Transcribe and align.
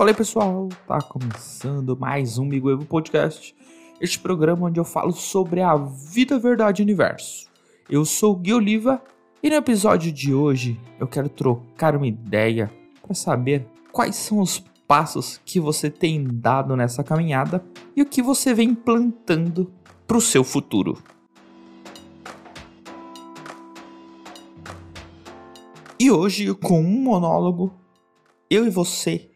Fala 0.00 0.12
aí 0.12 0.16
pessoal, 0.16 0.66
tá 0.88 0.98
começando 1.02 1.94
mais 1.94 2.38
um 2.38 2.46
Miguel 2.46 2.78
Podcast, 2.86 3.54
este 4.00 4.18
programa 4.18 4.66
onde 4.66 4.80
eu 4.80 4.84
falo 4.84 5.12
sobre 5.12 5.60
a 5.60 5.76
vida, 5.76 6.38
verdade 6.38 6.80
e 6.80 6.84
universo. 6.84 7.50
Eu 7.86 8.06
sou 8.06 8.32
o 8.32 8.36
Gui 8.36 8.54
Oliva 8.54 9.02
e 9.42 9.50
no 9.50 9.56
episódio 9.56 10.10
de 10.10 10.32
hoje 10.32 10.80
eu 10.98 11.06
quero 11.06 11.28
trocar 11.28 11.94
uma 11.94 12.06
ideia 12.06 12.72
para 13.02 13.14
saber 13.14 13.66
quais 13.92 14.16
são 14.16 14.40
os 14.40 14.64
passos 14.88 15.38
que 15.44 15.60
você 15.60 15.90
tem 15.90 16.26
dado 16.26 16.74
nessa 16.74 17.04
caminhada 17.04 17.62
e 17.94 18.00
o 18.00 18.06
que 18.06 18.22
você 18.22 18.54
vem 18.54 18.74
plantando 18.74 19.70
para 20.06 20.16
o 20.16 20.22
seu 20.22 20.42
futuro. 20.42 20.96
E 25.98 26.10
hoje, 26.10 26.54
com 26.54 26.80
um 26.80 27.02
monólogo, 27.02 27.70
eu 28.48 28.66
e 28.66 28.70
você 28.70 29.29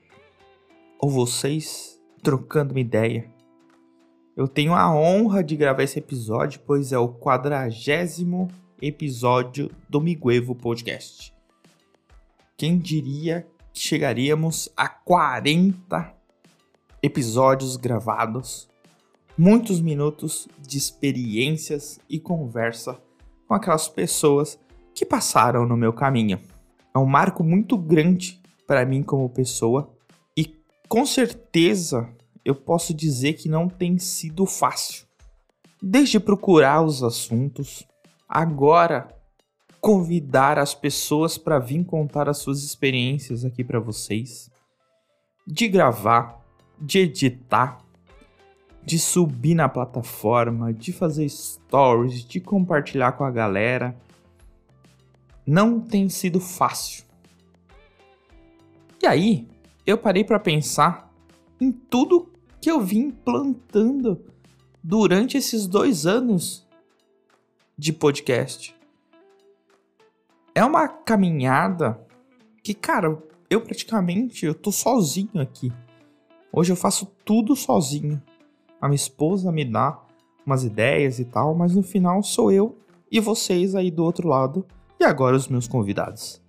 ou 1.04 1.10
vocês 1.10 2.00
trocando 2.22 2.72
uma 2.72 2.80
ideia. 2.80 3.30
Eu 4.34 4.48
tenho 4.48 4.72
a 4.72 4.90
honra 4.90 5.44
de 5.44 5.54
gravar 5.54 5.82
esse 5.82 5.98
episódio, 5.98 6.62
pois 6.66 6.92
é 6.92 6.98
o 6.98 7.12
quadragésimo 7.12 8.48
episódio 8.80 9.70
do 9.86 10.00
Miguevo 10.00 10.54
Podcast. 10.54 11.34
Quem 12.56 12.78
diria 12.78 13.46
que 13.70 13.80
chegaríamos 13.80 14.70
a 14.74 14.88
40 14.88 16.10
episódios 17.02 17.76
gravados, 17.76 18.66
muitos 19.36 19.82
minutos 19.82 20.48
de 20.58 20.78
experiências 20.78 22.00
e 22.08 22.18
conversa 22.18 22.98
com 23.46 23.52
aquelas 23.52 23.88
pessoas 23.88 24.58
que 24.94 25.04
passaram 25.04 25.66
no 25.66 25.76
meu 25.76 25.92
caminho. 25.92 26.40
É 26.94 26.98
um 26.98 27.04
marco 27.04 27.44
muito 27.44 27.76
grande 27.76 28.40
para 28.66 28.86
mim 28.86 29.02
como 29.02 29.28
pessoa 29.28 29.93
com 30.94 31.04
certeza 31.04 32.08
eu 32.44 32.54
posso 32.54 32.94
dizer 32.94 33.32
que 33.32 33.48
não 33.48 33.68
tem 33.68 33.98
sido 33.98 34.46
fácil. 34.46 35.04
Desde 35.82 36.20
procurar 36.20 36.84
os 36.84 37.02
assuntos, 37.02 37.84
agora 38.28 39.08
convidar 39.80 40.56
as 40.56 40.72
pessoas 40.72 41.36
para 41.36 41.58
vir 41.58 41.84
contar 41.84 42.28
as 42.28 42.38
suas 42.38 42.62
experiências 42.62 43.44
aqui 43.44 43.64
para 43.64 43.80
vocês, 43.80 44.48
de 45.44 45.66
gravar, 45.66 46.40
de 46.80 47.00
editar, 47.00 47.84
de 48.84 48.96
subir 48.96 49.56
na 49.56 49.68
plataforma, 49.68 50.72
de 50.72 50.92
fazer 50.92 51.28
stories, 51.28 52.24
de 52.24 52.38
compartilhar 52.38 53.10
com 53.14 53.24
a 53.24 53.32
galera. 53.32 53.96
Não 55.44 55.80
tem 55.80 56.08
sido 56.08 56.38
fácil. 56.38 57.04
E 59.02 59.08
aí, 59.08 59.53
eu 59.86 59.98
parei 59.98 60.24
para 60.24 60.38
pensar 60.38 61.12
em 61.60 61.70
tudo 61.70 62.30
que 62.60 62.70
eu 62.70 62.80
vim 62.80 63.10
plantando 63.10 64.24
durante 64.82 65.36
esses 65.36 65.66
dois 65.66 66.06
anos 66.06 66.66
de 67.76 67.92
podcast. 67.92 68.74
É 70.54 70.64
uma 70.64 70.88
caminhada 70.88 72.00
que, 72.62 72.72
cara, 72.72 73.22
eu 73.50 73.60
praticamente 73.60 74.46
eu 74.46 74.54
tô 74.54 74.72
sozinho 74.72 75.40
aqui. 75.40 75.72
Hoje 76.52 76.72
eu 76.72 76.76
faço 76.76 77.06
tudo 77.24 77.54
sozinho. 77.54 78.22
A 78.80 78.88
minha 78.88 78.96
esposa 78.96 79.50
me 79.50 79.64
dá 79.64 80.00
umas 80.46 80.64
ideias 80.64 81.18
e 81.18 81.24
tal, 81.24 81.54
mas 81.54 81.74
no 81.74 81.82
final 81.82 82.22
sou 82.22 82.50
eu 82.50 82.78
e 83.10 83.20
vocês 83.20 83.74
aí 83.74 83.90
do 83.90 84.04
outro 84.04 84.28
lado 84.28 84.66
e 84.98 85.04
agora 85.04 85.36
os 85.36 85.48
meus 85.48 85.66
convidados. 85.66 86.40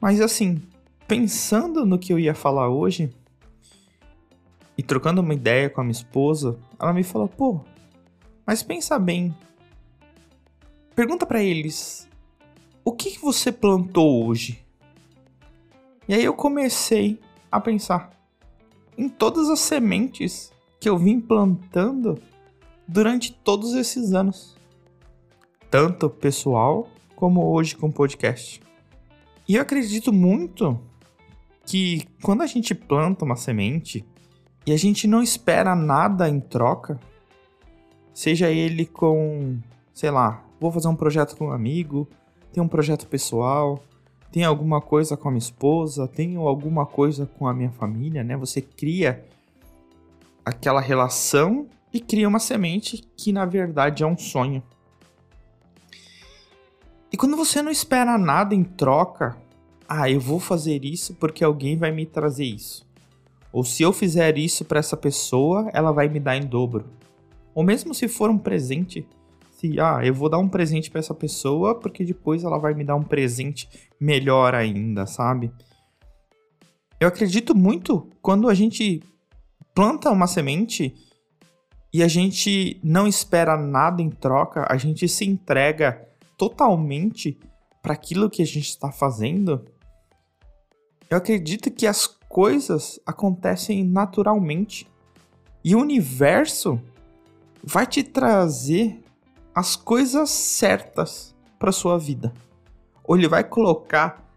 Mas 0.00 0.20
assim, 0.20 0.60
pensando 1.06 1.86
no 1.86 1.98
que 1.98 2.12
eu 2.12 2.18
ia 2.18 2.34
falar 2.34 2.68
hoje 2.68 3.12
e 4.76 4.82
trocando 4.82 5.20
uma 5.20 5.34
ideia 5.34 5.70
com 5.70 5.80
a 5.80 5.84
minha 5.84 5.92
esposa, 5.92 6.58
ela 6.78 6.92
me 6.92 7.02
falou: 7.02 7.28
pô, 7.28 7.60
mas 8.46 8.62
pensa 8.62 8.98
bem. 8.98 9.34
Pergunta 10.94 11.24
para 11.26 11.42
eles: 11.42 12.08
o 12.84 12.92
que, 12.92 13.18
você 13.18 13.50
plantou 13.50 14.26
hoje? 14.26 14.64
E 16.08 16.14
aí 16.14 16.24
eu 16.24 16.34
comecei 16.34 17.18
a 17.50 17.60
pensar 17.60 18.10
em 18.96 19.08
todas 19.08 19.48
as 19.48 19.60
sementes 19.60 20.52
que 20.80 20.88
eu 20.88 20.96
vim 20.96 21.20
plantando 21.20 22.20
durante 22.86 23.32
todos 23.32 23.74
esses 23.74 24.12
anos, 24.12 24.56
tanto 25.70 26.08
pessoal 26.08 26.88
como 27.14 27.52
hoje 27.52 27.74
com 27.76 27.90
podcast. 27.90 28.60
E 29.48 29.56
eu 29.56 29.62
acredito 29.62 30.12
muito 30.12 30.80
que 31.66 32.06
quando 32.22 32.42
a 32.42 32.46
gente 32.46 32.74
planta 32.74 33.24
uma 33.24 33.36
semente 33.36 34.04
e 34.64 34.72
a 34.72 34.76
gente 34.76 35.06
não 35.06 35.22
espera 35.22 35.74
nada 35.74 36.28
em 36.28 36.40
troca, 36.40 36.98
seja 38.14 38.48
ele 38.48 38.86
com, 38.86 39.58
sei 39.92 40.10
lá, 40.10 40.44
vou 40.60 40.70
fazer 40.70 40.88
um 40.88 40.96
projeto 40.96 41.36
com 41.36 41.48
um 41.48 41.52
amigo, 41.52 42.08
tem 42.52 42.62
um 42.62 42.68
projeto 42.68 43.06
pessoal, 43.06 43.82
tem 44.30 44.44
alguma 44.44 44.80
coisa 44.80 45.16
com 45.16 45.28
a 45.28 45.30
minha 45.30 45.38
esposa, 45.38 46.06
tenho 46.06 46.46
alguma 46.46 46.86
coisa 46.86 47.26
com 47.26 47.48
a 47.48 47.52
minha 47.52 47.70
família, 47.70 48.22
né? 48.22 48.36
Você 48.36 48.62
cria 48.62 49.24
aquela 50.44 50.80
relação 50.80 51.66
e 51.92 52.00
cria 52.00 52.28
uma 52.28 52.38
semente 52.38 53.02
que 53.16 53.32
na 53.32 53.44
verdade 53.44 54.04
é 54.04 54.06
um 54.06 54.16
sonho. 54.16 54.62
E 57.10 57.16
quando 57.16 57.36
você 57.36 57.60
não 57.60 57.70
espera 57.70 58.16
nada 58.16 58.54
em 58.54 58.62
troca, 58.62 59.36
ah, 59.88 60.10
eu 60.10 60.20
vou 60.20 60.40
fazer 60.40 60.84
isso 60.84 61.14
porque 61.14 61.44
alguém 61.44 61.76
vai 61.76 61.92
me 61.92 62.06
trazer 62.06 62.44
isso. 62.44 62.86
Ou 63.52 63.64
se 63.64 63.82
eu 63.82 63.92
fizer 63.92 64.36
isso 64.36 64.64
para 64.64 64.80
essa 64.80 64.96
pessoa, 64.96 65.70
ela 65.72 65.92
vai 65.92 66.08
me 66.08 66.20
dar 66.20 66.36
em 66.36 66.46
dobro. 66.46 66.84
Ou 67.54 67.64
mesmo 67.64 67.94
se 67.94 68.06
for 68.06 68.28
um 68.28 68.36
presente, 68.36 69.06
se 69.50 69.80
ah, 69.80 70.00
eu 70.04 70.12
vou 70.12 70.28
dar 70.28 70.38
um 70.38 70.48
presente 70.48 70.90
para 70.90 70.98
essa 70.98 71.14
pessoa 71.14 71.74
porque 71.74 72.04
depois 72.04 72.44
ela 72.44 72.58
vai 72.58 72.74
me 72.74 72.84
dar 72.84 72.96
um 72.96 73.02
presente 73.02 73.68
melhor 73.98 74.54
ainda, 74.54 75.06
sabe? 75.06 75.50
Eu 77.00 77.08
acredito 77.08 77.54
muito 77.54 78.10
quando 78.20 78.48
a 78.48 78.54
gente 78.54 79.02
planta 79.74 80.10
uma 80.10 80.26
semente 80.26 80.94
e 81.92 82.02
a 82.02 82.08
gente 82.08 82.78
não 82.82 83.06
espera 83.06 83.56
nada 83.56 84.02
em 84.02 84.10
troca, 84.10 84.66
a 84.68 84.76
gente 84.76 85.08
se 85.08 85.24
entrega 85.24 86.06
totalmente 86.36 87.38
para 87.80 87.94
aquilo 87.94 88.28
que 88.28 88.42
a 88.42 88.46
gente 88.46 88.68
está 88.68 88.92
fazendo 88.92 89.64
eu 91.08 91.18
acredito 91.18 91.70
que 91.70 91.86
as 91.86 92.06
coisas 92.06 93.00
acontecem 93.06 93.84
naturalmente 93.84 94.88
e 95.64 95.74
o 95.74 95.80
universo 95.80 96.80
vai 97.62 97.86
te 97.86 98.02
trazer 98.02 99.02
as 99.54 99.76
coisas 99.76 100.30
certas 100.30 101.34
para 101.58 101.72
sua 101.72 101.98
vida. 101.98 102.32
Ou 103.04 103.16
ele 103.16 103.28
vai 103.28 103.42
colocar 103.42 104.28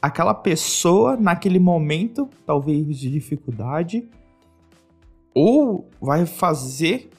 aquela 0.00 0.34
pessoa 0.34 1.16
naquele 1.16 1.58
momento, 1.58 2.28
talvez 2.46 2.98
de 2.98 3.10
dificuldade, 3.10 4.08
ou 5.34 5.88
vai 6.00 6.26
fazer 6.26 7.10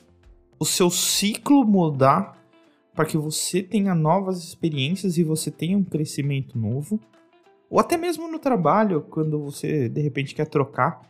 o 0.59 0.65
seu 0.65 0.89
ciclo 0.89 1.65
mudar 1.65 2.37
para 2.93 3.05
que 3.05 3.17
você 3.17 3.61
tenha 3.61 3.93
novas 3.93 4.43
experiências 4.43 5.17
e 5.17 5.23
você 5.23 5.49
tenha 5.49 5.77
um 5.77 5.83
crescimento 5.83 6.57
novo 6.57 6.99
ou 7.73 7.79
até 7.79 7.97
mesmo 7.97 8.27
no 8.27 8.37
trabalho, 8.37 9.01
quando 9.01 9.43
você 9.43 9.89
de 9.89 9.99
repente 9.99 10.35
quer 10.35 10.45
trocar, 10.45 11.01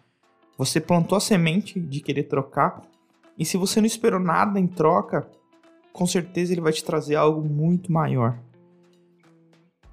você 0.58 0.80
plantou 0.80 1.18
a 1.18 1.20
semente 1.20 1.78
de 1.78 2.00
querer 2.00 2.24
trocar, 2.24 2.84
e 3.38 3.44
se 3.44 3.58
você 3.58 3.82
não 3.82 3.86
esperou 3.86 4.18
nada 4.18 4.58
em 4.58 4.66
troca, 4.66 5.30
com 5.92 6.08
certeza 6.08 6.54
ele 6.54 6.62
vai 6.62 6.72
te 6.72 6.82
trazer 6.82 7.16
algo 7.16 7.44
muito 7.44 7.92
maior. 7.92 8.40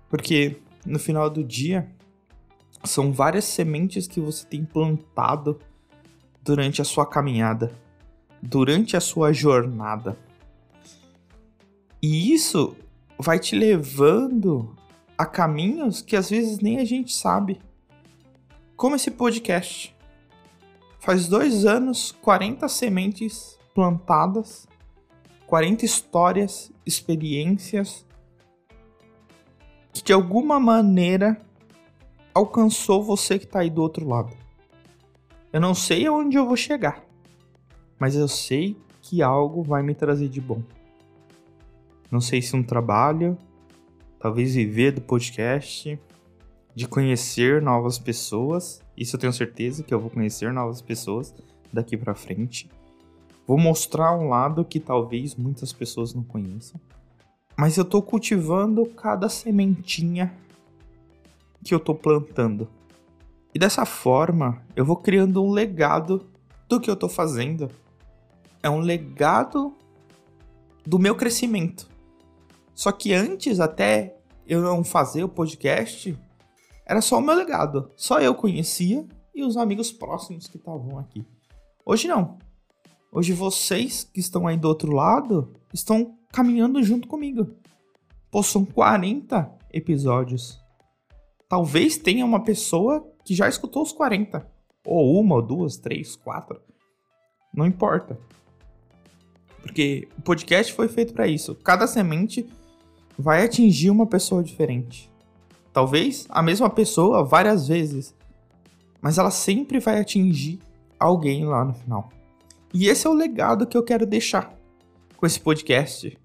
Porque 0.09 0.59
no 0.87 1.01
final 1.01 1.29
do 1.29 1.43
dia, 1.43 1.91
são 2.85 3.13
várias 3.13 3.47
sementes 3.47 4.07
que 4.07 4.21
você 4.21 4.47
tem 4.47 4.65
plantado 4.65 5.59
durante 6.41 6.81
a 6.81 6.85
sua 6.85 7.05
caminhada, 7.05 7.73
durante 8.41 8.97
a 8.97 9.01
sua 9.01 9.33
jornada. 9.33 10.17
E 12.01 12.33
isso 12.33 12.77
vai 13.19 13.41
te 13.41 13.57
levando 13.57 14.79
a 15.21 15.27
caminhos 15.27 16.01
que 16.01 16.17
às 16.17 16.31
vezes 16.31 16.61
nem 16.61 16.79
a 16.79 16.85
gente 16.85 17.13
sabe. 17.13 17.61
Como 18.75 18.97
esse 18.97 19.11
podcast. 19.11 19.95
Faz 20.99 21.29
dois 21.29 21.67
anos, 21.67 22.11
40 22.23 22.67
sementes 22.71 23.59
plantadas, 23.75 24.67
40 25.47 25.85
histórias, 25.85 26.73
experiências 26.87 28.07
que 29.93 30.03
de 30.03 30.15
alguma 30.15 30.59
maneira 30.59 31.39
alcançou 32.33 33.03
você 33.03 33.39
que 33.39 33.45
está 33.45 33.61
aí 33.61 33.69
do 33.69 33.83
outro 33.83 34.09
lado. 34.09 34.35
Eu 35.53 35.61
não 35.61 35.75
sei 35.75 36.07
aonde 36.07 36.39
eu 36.39 36.47
vou 36.47 36.57
chegar, 36.57 37.05
mas 37.99 38.17
eu 38.17 38.27
sei 38.27 38.75
que 39.03 39.23
algo 39.23 39.63
vai 39.63 39.83
me 39.83 39.95
trazer 39.95 40.31
de 40.31 40.41
bom. 40.41 40.63
Não 42.11 42.23
sei 42.23 42.41
se 42.41 42.57
um 42.57 42.63
trabalho, 42.63 43.37
talvez 44.21 44.55
viver 44.55 44.93
do 44.93 45.01
podcast, 45.01 45.99
de 46.75 46.87
conhecer 46.87 47.61
novas 47.61 47.99
pessoas 47.99 48.81
Isso 48.97 49.17
eu 49.17 49.21
tenho 49.21 49.33
certeza 49.33 49.83
que 49.83 49.93
eu 49.93 49.99
vou 49.99 50.11
conhecer 50.11 50.53
novas 50.53 50.81
pessoas 50.81 51.35
daqui 51.73 51.97
para 51.97 52.15
frente. 52.15 52.71
Vou 53.47 53.59
mostrar 53.59 54.17
um 54.17 54.29
lado 54.29 54.65
que 54.65 54.79
talvez 54.79 55.35
muitas 55.35 55.73
pessoas 55.73 56.15
não 56.15 56.23
conheçam. 56.23 56.79
Mas 57.57 57.77
eu 57.77 57.85
tô 57.85 58.01
cultivando 58.01 58.87
cada 58.87 59.29
sementinha 59.29 60.33
que 61.65 61.75
eu 61.75 61.81
tô 61.81 61.95
plantando. 61.95 62.69
E 63.55 63.59
dessa 63.59 63.85
forma, 63.85 64.63
eu 64.77 64.85
vou 64.85 64.97
criando 64.97 65.43
um 65.43 65.51
legado 65.51 66.27
do 66.69 66.81
que 66.81 66.89
eu 66.89 66.95
tô 66.95 67.09
fazendo. 67.09 67.69
É 68.63 68.71
um 68.71 68.81
legado 68.81 69.75
do 70.87 70.99
meu 70.99 71.17
crescimento. 71.17 71.90
Só 72.75 72.93
que 72.93 73.13
antes 73.13 73.61
até 73.61 74.17
eu 74.47 74.61
não 74.61 74.83
fazer 74.83 75.23
o 75.23 75.29
podcast, 75.29 76.17
era 76.87 77.01
só 77.01 77.19
o 77.19 77.21
meu 77.21 77.35
legado. 77.35 77.91
Só 77.97 78.21
eu 78.21 78.35
conhecia 78.35 79.07
e 79.35 79.45
os 79.45 79.57
amigos 79.57 79.93
próximos 79.93 80.49
que 80.49 80.57
estavam 80.57 80.99
aqui. 80.99 81.25
Hoje 81.85 82.09
não. 82.09 82.39
Hoje 83.13 83.33
vocês 83.33 84.05
que 84.05 84.21
estão 84.21 84.47
aí 84.47 84.57
do 84.57 84.69
outro 84.69 84.93
lado 84.93 85.53
estão 85.73 86.19
caminhando 86.33 86.83
junto 86.83 87.09
comigo. 87.09 87.57
Pô, 88.31 88.43
são 88.43 88.65
40 88.65 89.51
episódios. 89.73 90.61
Talvez 91.49 91.97
tenha 91.97 92.25
uma 92.25 92.45
pessoa 92.45 93.05
que 93.25 93.35
já 93.35 93.49
escutou 93.49 93.83
os 93.83 93.93
40. 93.93 94.49
Ou 94.85 95.21
uma, 95.21 95.37
ou 95.37 95.43
duas, 95.43 95.77
três, 95.77 96.17
quatro. 96.17 96.61
Não 97.53 97.67
importa. 97.67 98.19
Porque 99.63 100.09
o 100.17 100.23
podcast 100.23 100.73
foi 100.73 100.89
feito 100.89 101.13
para 101.13 101.27
isso. 101.27 101.55
Cada 101.57 101.87
semente 101.87 102.49
vai 103.21 103.45
atingir 103.45 103.91
uma 103.91 104.07
pessoa 104.07 104.43
diferente. 104.43 105.11
Talvez 105.73 106.27
a 106.31 106.43
mesma 106.43 106.69
pessoa 106.69 107.25
várias 107.25 107.69
vezes. 107.69 108.15
Mas 109.01 109.19
ela 109.19 109.31
sempre 109.31 109.79
vai 109.79 110.01
atingir 110.01 110.59
alguém 110.99 111.45
lá 111.45 111.65
no 111.65 111.75
final. 111.75 112.11
E 112.73 112.87
esse 112.87 113.07
é 113.07 113.11
o 113.11 113.15
legado 113.15 113.67
que 113.67 113.77
eu 113.77 113.83
quero 113.83 114.07
deixar 114.07 114.55
com 115.17 115.27
esse 115.27 115.41
podcast. 115.41 116.17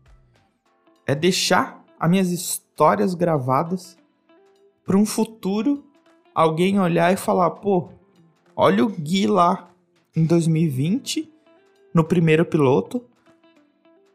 É 1.06 1.14
deixar 1.14 1.84
as 2.00 2.10
minhas 2.10 2.32
histórias 2.32 3.14
gravadas 3.14 3.98
para 4.86 4.98
um 4.98 5.06
futuro 5.06 5.84
alguém 6.34 6.80
olhar 6.80 7.14
e 7.14 7.18
falar: 7.18 7.52
pô, 7.52 7.90
olha 8.56 8.84
o 8.84 8.90
Gui 8.90 9.28
lá 9.28 9.70
em 10.16 10.26
2020, 10.26 11.32
no 11.94 12.04
primeiro 12.04 12.46
piloto, 12.46 13.04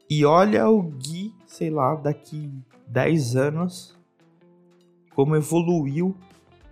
e 0.09 0.25
olha 0.25 0.69
o 0.69 0.83
Gui, 0.83 1.35
sei 1.47 1.71
lá, 1.71 1.95
daqui 1.95 2.51
10 2.91 3.37
anos, 3.37 3.97
como 5.15 5.37
evoluiu 5.37 6.17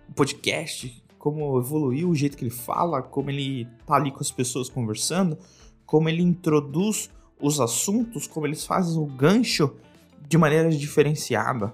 o 0.09 0.13
podcast, 0.13 1.01
como 1.17 1.57
evoluiu 1.57 2.09
o 2.09 2.15
jeito 2.15 2.35
que 2.35 2.43
ele 2.43 2.51
fala, 2.51 3.01
como 3.01 3.29
ele 3.29 3.65
tá 3.85 3.95
ali 3.95 4.11
com 4.11 4.19
as 4.19 4.29
pessoas 4.29 4.69
conversando, 4.69 5.37
como 5.85 6.09
ele 6.09 6.21
introduz 6.21 7.09
os 7.41 7.61
assuntos, 7.61 8.27
como 8.27 8.45
eles 8.45 8.65
fazem 8.65 9.01
o 9.01 9.05
gancho 9.05 9.73
de 10.27 10.37
maneira 10.37 10.69
diferenciada. 10.69 11.73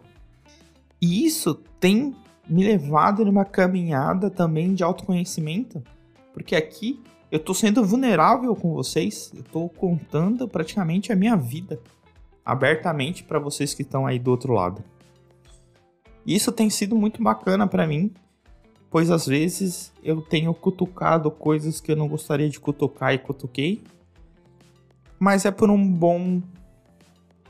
E 1.02 1.26
isso 1.26 1.56
tem 1.80 2.16
me 2.48 2.64
levado 2.64 3.26
numa 3.26 3.46
caminhada 3.46 4.30
também 4.30 4.76
de 4.76 4.84
autoconhecimento, 4.84 5.84
porque 6.34 6.56
aqui 6.56 7.02
eu 7.32 7.40
tô 7.40 7.54
sendo 7.54 7.84
vulnerável 7.84 8.56
com 8.56 8.74
vocês, 8.74 9.32
eu 9.36 9.44
tô 9.44 9.68
contando 9.70 10.48
praticamente 10.48 11.12
a 11.12 11.16
minha 11.16 11.36
vida 11.36 11.82
abertamente 12.46 13.24
para 13.24 13.40
vocês 13.40 13.74
que 13.74 13.82
estão 13.82 14.06
aí 14.06 14.20
do 14.20 14.30
outro 14.30 14.54
lado. 14.54 14.84
Isso 16.26 16.52
tem 16.52 16.70
sido 16.70 16.96
muito 16.96 17.22
bacana 17.22 17.68
para 17.68 17.88
mim, 17.88 18.14
pois 18.90 19.10
às 19.10 19.26
vezes 19.26 19.92
eu 20.04 20.22
tenho 20.22 20.54
cutucado 20.54 21.32
coisas 21.32 21.82
que 21.82 21.92
eu 21.92 21.96
não 21.96 22.08
gostaria 22.08 22.50
de 22.50 22.60
cutucar 22.60 23.14
e 23.14 23.18
cutuquei, 23.18 23.84
mas 25.20 25.46
é 25.46 25.52
por 25.52 25.70
um 25.70 25.92
bom. 25.92 26.42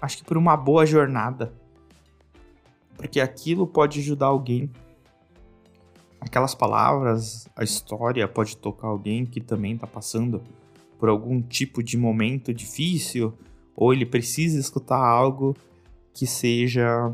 Acho 0.01 0.17
que 0.17 0.23
por 0.23 0.37
uma 0.37 0.55
boa 0.55 0.85
jornada. 0.85 1.53
Porque 2.95 3.19
aquilo 3.19 3.67
pode 3.67 3.99
ajudar 3.99 4.27
alguém. 4.27 4.69
Aquelas 6.21 6.55
palavras, 6.55 7.47
a 7.55 7.63
história 7.63 8.27
pode 8.27 8.57
tocar 8.57 8.87
alguém 8.87 9.25
que 9.25 9.41
também 9.41 9.75
está 9.75 9.85
passando 9.85 10.41
por 10.97 11.09
algum 11.09 11.41
tipo 11.41 11.83
de 11.83 11.97
momento 11.97 12.53
difícil, 12.53 13.37
ou 13.75 13.93
ele 13.93 14.05
precisa 14.05 14.59
escutar 14.59 14.97
algo 14.97 15.55
que 16.13 16.25
seja. 16.25 17.11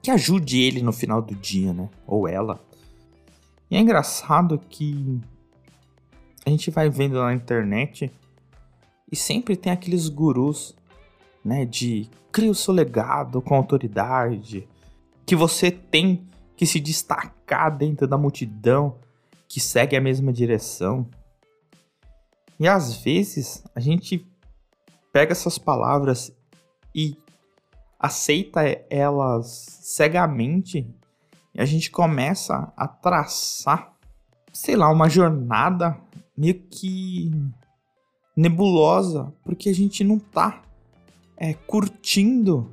que 0.00 0.10
ajude 0.10 0.60
ele 0.60 0.82
no 0.82 0.92
final 0.92 1.20
do 1.20 1.34
dia, 1.34 1.72
né? 1.72 1.88
Ou 2.06 2.26
ela. 2.26 2.60
E 3.70 3.76
é 3.76 3.80
engraçado 3.80 4.58
que 4.68 5.20
a 6.44 6.50
gente 6.50 6.70
vai 6.70 6.88
vendo 6.88 7.20
na 7.20 7.32
internet 7.32 8.10
e 9.10 9.16
sempre 9.16 9.56
tem 9.56 9.72
aqueles 9.72 10.08
gurus, 10.08 10.74
né, 11.44 11.64
de 11.64 12.08
cria 12.32 12.50
o 12.50 12.54
seu 12.54 12.72
legado 12.72 13.42
com 13.42 13.54
autoridade, 13.54 14.66
que 15.26 15.36
você 15.36 15.70
tem 15.70 16.26
que 16.56 16.64
se 16.64 16.80
destacar 16.80 17.76
dentro 17.76 18.06
da 18.08 18.16
multidão 18.16 18.96
que 19.46 19.60
segue 19.60 19.94
a 19.94 20.00
mesma 20.00 20.32
direção. 20.32 21.06
E 22.58 22.66
às 22.66 22.94
vezes 22.96 23.62
a 23.74 23.80
gente 23.80 24.26
pega 25.12 25.32
essas 25.32 25.58
palavras 25.58 26.34
e 26.94 27.16
aceita 27.98 28.62
elas 28.90 29.46
cegamente 29.82 30.88
e 31.54 31.60
a 31.60 31.66
gente 31.66 31.90
começa 31.90 32.72
a 32.76 32.88
traçar, 32.88 33.94
sei 34.52 34.74
lá, 34.74 34.90
uma 34.90 35.08
jornada 35.08 36.00
meio 36.36 36.54
que 36.62 37.30
nebulosa, 38.34 39.32
porque 39.44 39.68
a 39.68 39.74
gente 39.74 40.02
não 40.02 40.18
tá 40.18 40.62
é, 41.36 41.52
curtindo 41.52 42.70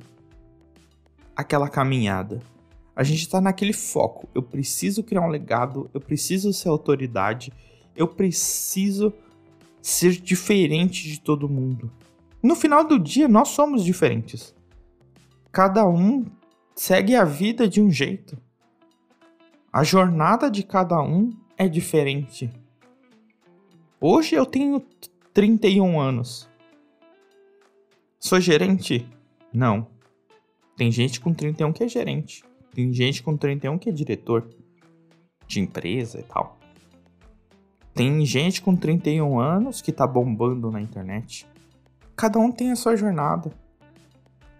aquela 1.36 1.68
caminhada. 1.68 2.40
A 2.96 3.02
gente 3.02 3.28
tá 3.28 3.40
naquele 3.40 3.72
foco. 3.72 4.28
Eu 4.34 4.42
preciso 4.42 5.02
criar 5.02 5.22
um 5.22 5.28
legado, 5.28 5.90
eu 5.92 6.00
preciso 6.00 6.52
ser 6.52 6.68
autoridade, 6.68 7.52
eu 7.94 8.08
preciso 8.08 9.12
ser 9.82 10.12
diferente 10.12 11.06
de 11.06 11.20
todo 11.20 11.48
mundo. 11.48 11.92
No 12.42 12.54
final 12.54 12.84
do 12.84 12.98
dia, 12.98 13.28
nós 13.28 13.48
somos 13.48 13.84
diferentes. 13.84 14.54
Cada 15.52 15.86
um 15.86 16.24
segue 16.74 17.14
a 17.14 17.24
vida 17.24 17.68
de 17.68 17.80
um 17.82 17.90
jeito. 17.90 18.38
A 19.70 19.84
jornada 19.84 20.50
de 20.50 20.62
cada 20.62 21.02
um 21.02 21.32
é 21.56 21.68
diferente. 21.68 22.50
Hoje 24.00 24.34
eu 24.34 24.46
tenho 24.46 24.80
31 25.34 26.00
anos. 26.00 26.48
Sou 28.18 28.40
gerente? 28.40 29.06
Não. 29.52 29.86
Tem 30.76 30.90
gente 30.90 31.20
com 31.20 31.34
31 31.34 31.72
que 31.74 31.84
é 31.84 31.88
gerente. 31.88 32.42
Tem 32.72 32.90
gente 32.92 33.22
com 33.22 33.36
31 33.36 33.76
que 33.76 33.90
é 33.90 33.92
diretor 33.92 34.48
de 35.46 35.60
empresa 35.60 36.20
e 36.20 36.22
tal. 36.22 36.58
Tem 37.92 38.24
gente 38.24 38.62
com 38.62 38.74
31 38.74 39.38
anos 39.38 39.82
que 39.82 39.92
tá 39.92 40.06
bombando 40.06 40.70
na 40.70 40.80
internet. 40.80 41.46
Cada 42.20 42.38
um 42.38 42.52
tem 42.52 42.70
a 42.70 42.76
sua 42.76 42.96
jornada. 42.96 43.50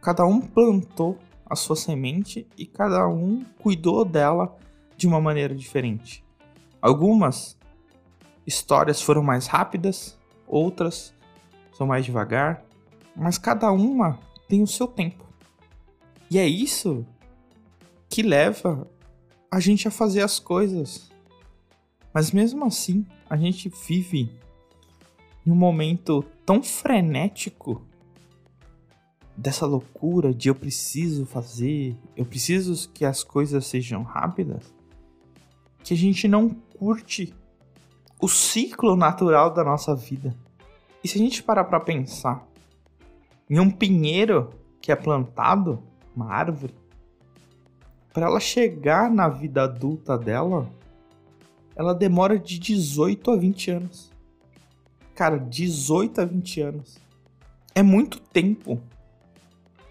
Cada 0.00 0.24
um 0.24 0.40
plantou 0.40 1.18
a 1.44 1.54
sua 1.54 1.76
semente 1.76 2.48
e 2.56 2.64
cada 2.64 3.06
um 3.06 3.44
cuidou 3.58 4.02
dela 4.02 4.56
de 4.96 5.06
uma 5.06 5.20
maneira 5.20 5.54
diferente. 5.54 6.24
Algumas 6.80 7.58
histórias 8.46 9.02
foram 9.02 9.22
mais 9.22 9.46
rápidas, 9.46 10.18
outras 10.46 11.12
são 11.74 11.86
mais 11.86 12.02
devagar, 12.02 12.64
mas 13.14 13.36
cada 13.36 13.70
uma 13.70 14.18
tem 14.48 14.62
o 14.62 14.66
seu 14.66 14.86
tempo. 14.86 15.26
E 16.30 16.38
é 16.38 16.46
isso 16.46 17.04
que 18.08 18.22
leva 18.22 18.88
a 19.50 19.60
gente 19.60 19.86
a 19.86 19.90
fazer 19.90 20.22
as 20.22 20.38
coisas. 20.38 21.10
Mas 22.10 22.32
mesmo 22.32 22.64
assim, 22.64 23.04
a 23.28 23.36
gente 23.36 23.68
vive 23.86 24.34
em 25.50 25.52
um 25.52 25.56
momento 25.56 26.24
tão 26.46 26.62
frenético 26.62 27.82
dessa 29.36 29.66
loucura 29.66 30.32
de 30.32 30.48
eu 30.48 30.54
preciso 30.54 31.26
fazer, 31.26 31.96
eu 32.16 32.24
preciso 32.24 32.88
que 32.90 33.04
as 33.04 33.24
coisas 33.24 33.66
sejam 33.66 34.04
rápidas, 34.04 34.72
que 35.82 35.92
a 35.92 35.96
gente 35.96 36.28
não 36.28 36.50
curte 36.50 37.34
o 38.20 38.28
ciclo 38.28 38.94
natural 38.94 39.52
da 39.52 39.64
nossa 39.64 39.94
vida. 39.94 40.36
E 41.02 41.08
se 41.08 41.18
a 41.18 41.20
gente 41.20 41.42
parar 41.42 41.64
para 41.64 41.80
pensar 41.80 42.46
em 43.48 43.58
um 43.58 43.70
pinheiro 43.70 44.50
que 44.80 44.92
é 44.92 44.96
plantado, 44.96 45.82
uma 46.14 46.32
árvore, 46.32 46.74
para 48.12 48.26
ela 48.26 48.38
chegar 48.38 49.10
na 49.10 49.28
vida 49.28 49.64
adulta 49.64 50.16
dela, 50.16 50.70
ela 51.74 51.92
demora 51.92 52.38
de 52.38 52.58
18 52.58 53.30
a 53.32 53.36
20 53.36 53.70
anos. 53.72 54.19
Cara, 55.14 55.38
18 55.38 56.20
a 56.20 56.24
20 56.24 56.60
anos. 56.60 56.98
É 57.74 57.82
muito 57.82 58.20
tempo. 58.20 58.80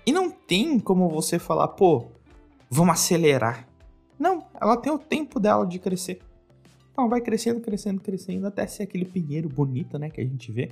E 0.06 0.12
não 0.12 0.32
tem 0.32 0.80
como 0.80 1.10
você 1.10 1.38
falar, 1.38 1.68
pô, 1.70 2.08
vamos 2.70 2.94
acelerar. 2.94 3.68
Não, 4.18 4.46
ela 4.60 4.76
tem 4.76 4.92
o 4.92 5.00
tempo 5.00 5.40
dela 5.40 5.66
de 5.66 5.80
crescer. 5.80 6.20
Então 6.92 7.08
vai 7.08 7.22
crescendo, 7.22 7.62
crescendo, 7.62 8.02
crescendo, 8.02 8.46
até 8.48 8.68
ser 8.68 8.84
aquele 8.84 9.06
pinheiro 9.06 9.48
bonito, 9.48 9.98
né, 9.98 10.10
que 10.10 10.20
a 10.20 10.24
gente 10.24 10.52
vê. 10.52 10.70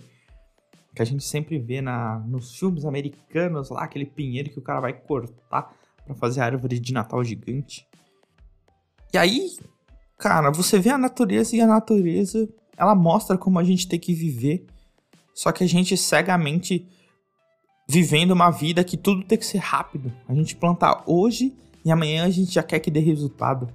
Que 0.93 1.01
a 1.01 1.05
gente 1.05 1.23
sempre 1.23 1.57
vê 1.57 1.79
na, 1.79 2.19
nos 2.19 2.57
filmes 2.57 2.83
americanos 2.83 3.69
lá, 3.69 3.83
aquele 3.83 4.05
pinheiro 4.05 4.49
que 4.49 4.59
o 4.59 4.61
cara 4.61 4.81
vai 4.81 4.93
cortar 4.93 5.73
para 6.03 6.15
fazer 6.15 6.41
a 6.41 6.45
árvore 6.45 6.79
de 6.79 6.91
Natal 6.91 7.23
gigante. 7.23 7.87
E 9.13 9.17
aí, 9.17 9.55
cara, 10.17 10.51
você 10.51 10.79
vê 10.79 10.89
a 10.89 10.97
natureza 10.97 11.55
e 11.55 11.61
a 11.61 11.67
natureza, 11.67 12.47
ela 12.77 12.93
mostra 12.93 13.37
como 13.37 13.57
a 13.57 13.63
gente 13.63 13.87
tem 13.87 13.99
que 13.99 14.13
viver. 14.13 14.65
Só 15.33 15.51
que 15.51 15.63
a 15.63 15.67
gente 15.67 15.97
cegamente 15.97 16.87
vivendo 17.89 18.31
uma 18.31 18.51
vida 18.51 18.83
que 18.83 18.95
tudo 18.95 19.23
tem 19.23 19.37
que 19.37 19.45
ser 19.45 19.59
rápido. 19.59 20.13
A 20.27 20.33
gente 20.33 20.55
planta 20.55 21.03
hoje 21.05 21.55
e 21.83 21.91
amanhã 21.91 22.25
a 22.25 22.29
gente 22.29 22.51
já 22.51 22.61
quer 22.61 22.79
que 22.79 22.91
dê 22.91 22.99
resultado. 22.99 23.67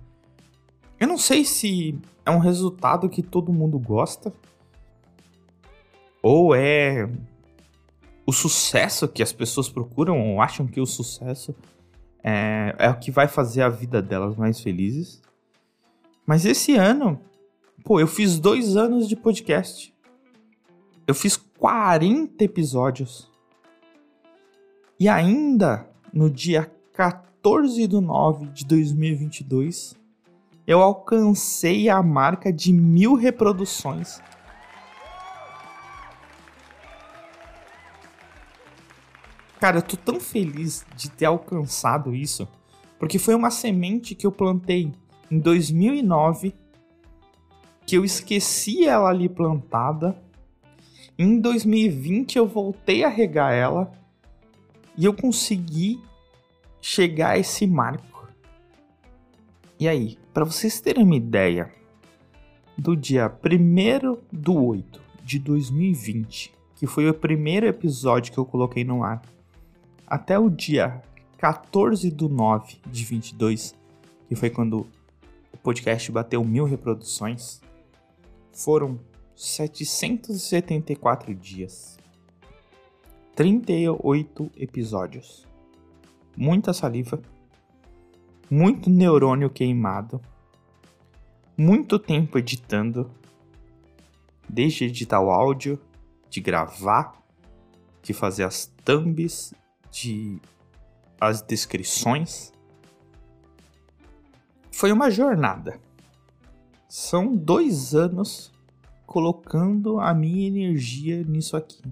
Eu 1.01 1.09
não 1.09 1.19
sei 1.19 1.45
se 1.45 1.99
é 2.25 2.31
um 2.31 2.39
resultado 2.39 3.09
que 3.09 3.23
todo 3.23 3.53
mundo 3.53 3.79
gosta 3.79 4.33
ou 6.23 6.55
é 6.55 7.09
o 8.25 8.33
sucesso 8.33 9.09
que 9.09 9.23
as 9.23 9.33
pessoas 9.33 9.69
procuram 9.69 10.21
ou 10.21 10.41
acham 10.41 10.67
que 10.67 10.81
o 10.81 10.87
sucesso 10.87 11.55
é, 12.23 12.75
é 12.79 12.89
o 12.89 12.99
que 12.99 13.11
vai 13.11 13.27
fazer 13.27 13.63
a 13.63 13.69
vida 13.69 14.01
delas 14.01 14.37
mais 14.37 14.61
felizes. 14.61 15.21
Mas 16.25 16.45
esse 16.45 16.77
ano, 16.77 17.21
pô, 17.85 18.01
eu 18.01 18.07
fiz 18.07 18.39
dois 18.39 18.77
anos 18.77 19.09
de 19.09 19.17
podcast. 19.17 19.93
Eu 21.07 21.15
fiz 21.15 21.37
40 21.37 22.45
episódios. 22.45 23.31
E 24.99 25.09
ainda 25.09 25.89
no 26.13 26.31
dia 26.31 26.71
14 26.93 27.87
de 27.87 28.01
9 28.01 28.47
de 28.47 28.65
2022, 28.65 29.97
eu 30.67 30.81
alcancei 30.81 31.89
a 31.89 32.03
marca 32.03 32.53
de 32.53 32.73
mil 32.73 33.15
reproduções. 33.15 34.21
Cara, 39.59 39.79
eu 39.79 39.83
tô 39.83 39.97
tão 39.97 40.21
feliz 40.21 40.85
de 40.97 41.11
ter 41.11 41.27
alcançado 41.27 42.15
isso, 42.15 42.49
porque 42.99 43.19
foi 43.19 43.35
uma 43.35 43.51
semente 43.51 44.15
que 44.15 44.27
eu 44.27 44.33
plantei 44.33 44.93
em 45.31 45.39
2009, 45.39 46.55
que 47.93 47.99
eu 47.99 48.07
esqueci 48.07 48.87
ela 48.87 49.11
ali 49.11 49.29
plantada. 49.29 50.17
Em 51.19 51.39
2020 51.39 52.37
eu 52.37 52.49
voltei 52.49 53.05
a 53.05 53.09
regar 53.11 53.53
ela 53.53 53.93
e 54.97 55.05
eu 55.05 55.13
consegui 55.13 56.01
chegar 56.81 57.33
a 57.33 57.39
esse 57.39 57.67
marco. 57.67 58.27
E 59.79 59.87
aí, 59.87 60.17
para 60.33 60.43
vocês 60.43 60.81
terem 60.81 61.05
uma 61.05 61.15
ideia, 61.15 61.71
do 62.79 62.97
dia 62.97 63.31
1 63.31 64.17
do 64.33 64.55
8 64.55 64.99
de 65.23 65.39
2020, 65.39 66.51
que 66.75 66.87
foi 66.87 67.11
o 67.11 67.13
primeiro 67.13 67.67
episódio 67.67 68.33
que 68.33 68.39
eu 68.39 68.47
coloquei 68.47 68.85
no 68.85 69.05
ar, 69.05 69.21
até 70.07 70.39
o 70.39 70.49
dia 70.49 71.03
14 71.37 72.11
do 72.11 72.27
9 72.27 72.79
de 72.87 73.05
22, 73.05 73.75
que 74.31 74.35
foi 74.35 74.49
quando 74.49 74.87
o 75.53 75.59
podcast 75.59 76.11
bateu 76.11 76.43
mil 76.43 76.65
reproduções, 76.65 77.61
foram 78.53 79.01
774 79.35 81.35
dias. 81.35 81.99
38 83.35 84.51
episódios. 84.57 85.47
Muita 86.37 86.73
saliva, 86.73 87.21
muito 88.51 88.91
neurônio 88.91 89.51
queimado, 89.51 90.21
muito 91.57 91.99
tempo 91.99 92.39
editando, 92.39 93.11
desde 94.49 94.85
editar 94.85 95.21
o 95.21 95.31
áudio, 95.31 95.81
de 96.29 96.41
gravar, 96.41 97.23
de 98.03 98.13
fazer 98.13 98.45
as 98.45 98.67
thumbs, 98.85 99.55
de 99.91 100.39
as 101.21 101.41
descrições. 101.41 102.53
Foi 104.73 104.91
uma 104.91 105.11
jornada. 105.11 105.81
São 106.95 107.35
dois 107.35 107.95
anos 107.95 108.53
colocando 109.07 109.99
a 109.99 110.13
minha 110.13 110.47
energia 110.47 111.25
nisso 111.25 111.57
aqui. 111.57 111.83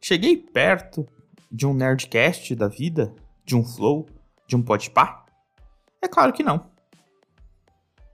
Cheguei 0.00 0.36
perto 0.36 1.06
de 1.48 1.64
um 1.64 1.72
Nerdcast 1.72 2.56
da 2.56 2.66
vida, 2.66 3.14
de 3.44 3.54
um 3.54 3.64
Flow, 3.64 4.08
de 4.48 4.56
um 4.56 4.62
Podpah? 4.64 5.24
É 6.02 6.08
claro 6.08 6.32
que 6.32 6.42
não. 6.42 6.66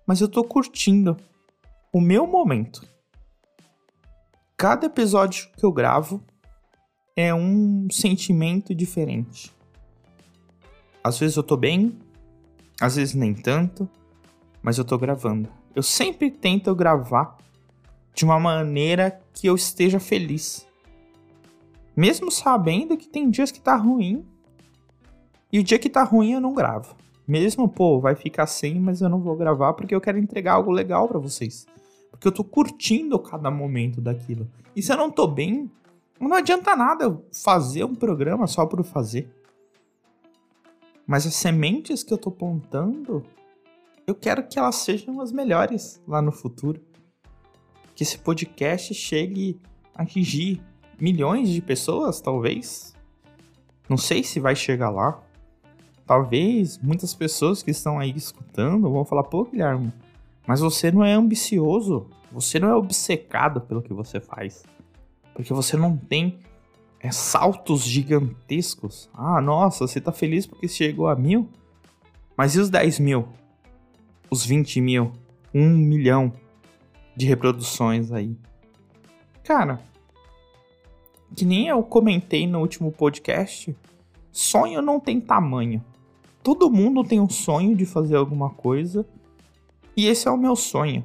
Mas 0.06 0.20
eu 0.20 0.28
tô 0.28 0.44
curtindo 0.44 1.16
o 1.90 1.98
meu 1.98 2.26
momento. 2.26 2.86
Cada 4.54 4.84
episódio 4.84 5.50
que 5.56 5.64
eu 5.64 5.72
gravo 5.72 6.22
é 7.16 7.32
um 7.32 7.88
sentimento 7.90 8.74
diferente. 8.74 9.50
Às 11.02 11.18
vezes 11.18 11.38
eu 11.38 11.42
tô 11.42 11.56
bem, 11.56 11.98
às 12.78 12.96
vezes 12.96 13.14
nem 13.14 13.32
tanto, 13.32 13.88
mas 14.62 14.78
eu 14.78 14.84
tô 14.84 14.96
gravando. 14.96 15.48
Eu 15.74 15.82
sempre 15.82 16.30
tento 16.30 16.74
gravar 16.74 17.36
de 18.14 18.24
uma 18.24 18.38
maneira 18.38 19.20
que 19.34 19.46
eu 19.46 19.54
esteja 19.54 19.98
feliz. 19.98 20.66
Mesmo 21.96 22.30
sabendo 22.30 22.96
que 22.96 23.08
tem 23.08 23.28
dias 23.28 23.50
que 23.50 23.60
tá 23.60 23.76
ruim. 23.76 24.24
E 25.52 25.58
o 25.58 25.64
dia 25.64 25.78
que 25.78 25.90
tá 25.90 26.04
ruim 26.04 26.32
eu 26.32 26.40
não 26.40 26.54
gravo. 26.54 26.94
Mesmo, 27.26 27.68
pô, 27.68 28.00
vai 28.00 28.14
ficar 28.14 28.46
sem, 28.46 28.80
mas 28.80 29.00
eu 29.00 29.08
não 29.08 29.20
vou 29.20 29.36
gravar 29.36 29.74
porque 29.74 29.94
eu 29.94 30.00
quero 30.00 30.18
entregar 30.18 30.54
algo 30.54 30.70
legal 30.70 31.08
para 31.08 31.18
vocês. 31.18 31.66
Porque 32.10 32.26
eu 32.28 32.32
tô 32.32 32.44
curtindo 32.44 33.18
cada 33.18 33.50
momento 33.50 34.00
daquilo. 34.00 34.48
E 34.74 34.82
se 34.82 34.92
eu 34.92 34.96
não 34.96 35.10
tô 35.10 35.26
bem, 35.26 35.70
não 36.20 36.32
adianta 36.34 36.76
nada 36.76 37.04
eu 37.04 37.24
fazer 37.32 37.84
um 37.84 37.94
programa 37.94 38.46
só 38.46 38.64
por 38.64 38.82
fazer. 38.84 39.30
Mas 41.06 41.26
as 41.26 41.34
sementes 41.34 42.02
que 42.02 42.12
eu 42.12 42.18
tô 42.18 42.30
plantando, 42.30 43.24
eu 44.06 44.14
quero 44.14 44.46
que 44.46 44.58
elas 44.58 44.76
sejam 44.76 45.20
as 45.20 45.32
melhores 45.32 46.02
lá 46.06 46.20
no 46.20 46.32
futuro. 46.32 46.80
Que 47.94 48.02
esse 48.02 48.18
podcast 48.18 48.94
chegue 48.94 49.60
a 49.94 50.02
atingir 50.02 50.60
milhões 51.00 51.48
de 51.48 51.60
pessoas, 51.60 52.20
talvez. 52.20 52.94
Não 53.88 53.96
sei 53.96 54.22
se 54.22 54.40
vai 54.40 54.56
chegar 54.56 54.90
lá. 54.90 55.22
Talvez 56.06 56.78
muitas 56.78 57.14
pessoas 57.14 57.62
que 57.62 57.70
estão 57.70 57.98
aí 57.98 58.12
escutando 58.16 58.90
vão 58.90 59.04
falar: 59.04 59.24
pô, 59.24 59.44
Guilherme, 59.44 59.92
mas 60.46 60.60
você 60.60 60.90
não 60.90 61.04
é 61.04 61.12
ambicioso, 61.12 62.08
você 62.30 62.58
não 62.58 62.68
é 62.68 62.74
obcecado 62.74 63.60
pelo 63.60 63.82
que 63.82 63.92
você 63.92 64.20
faz. 64.20 64.64
Porque 65.34 65.52
você 65.52 65.76
não 65.76 65.96
tem 65.96 66.38
é, 67.00 67.10
saltos 67.10 67.82
gigantescos. 67.82 69.08
Ah, 69.14 69.40
nossa, 69.40 69.86
você 69.86 70.00
tá 70.00 70.12
feliz 70.12 70.46
porque 70.46 70.68
chegou 70.68 71.08
a 71.08 71.16
mil? 71.16 71.48
Mas 72.36 72.54
e 72.54 72.60
os 72.60 72.68
10 72.68 72.98
mil? 72.98 73.28
Os 74.32 74.46
20 74.46 74.80
mil? 74.80 75.12
Um 75.52 75.68
milhão 75.68 76.32
de 77.14 77.26
reproduções 77.26 78.10
aí? 78.10 78.34
Cara, 79.44 79.78
que 81.36 81.44
nem 81.44 81.68
eu 81.68 81.82
comentei 81.82 82.46
no 82.46 82.60
último 82.60 82.90
podcast, 82.90 83.76
sonho 84.30 84.80
não 84.80 84.98
tem 84.98 85.20
tamanho. 85.20 85.84
Todo 86.42 86.70
mundo 86.70 87.04
tem 87.04 87.20
um 87.20 87.28
sonho 87.28 87.76
de 87.76 87.84
fazer 87.84 88.16
alguma 88.16 88.48
coisa 88.48 89.06
e 89.94 90.06
esse 90.06 90.26
é 90.26 90.30
o 90.30 90.38
meu 90.38 90.56
sonho. 90.56 91.04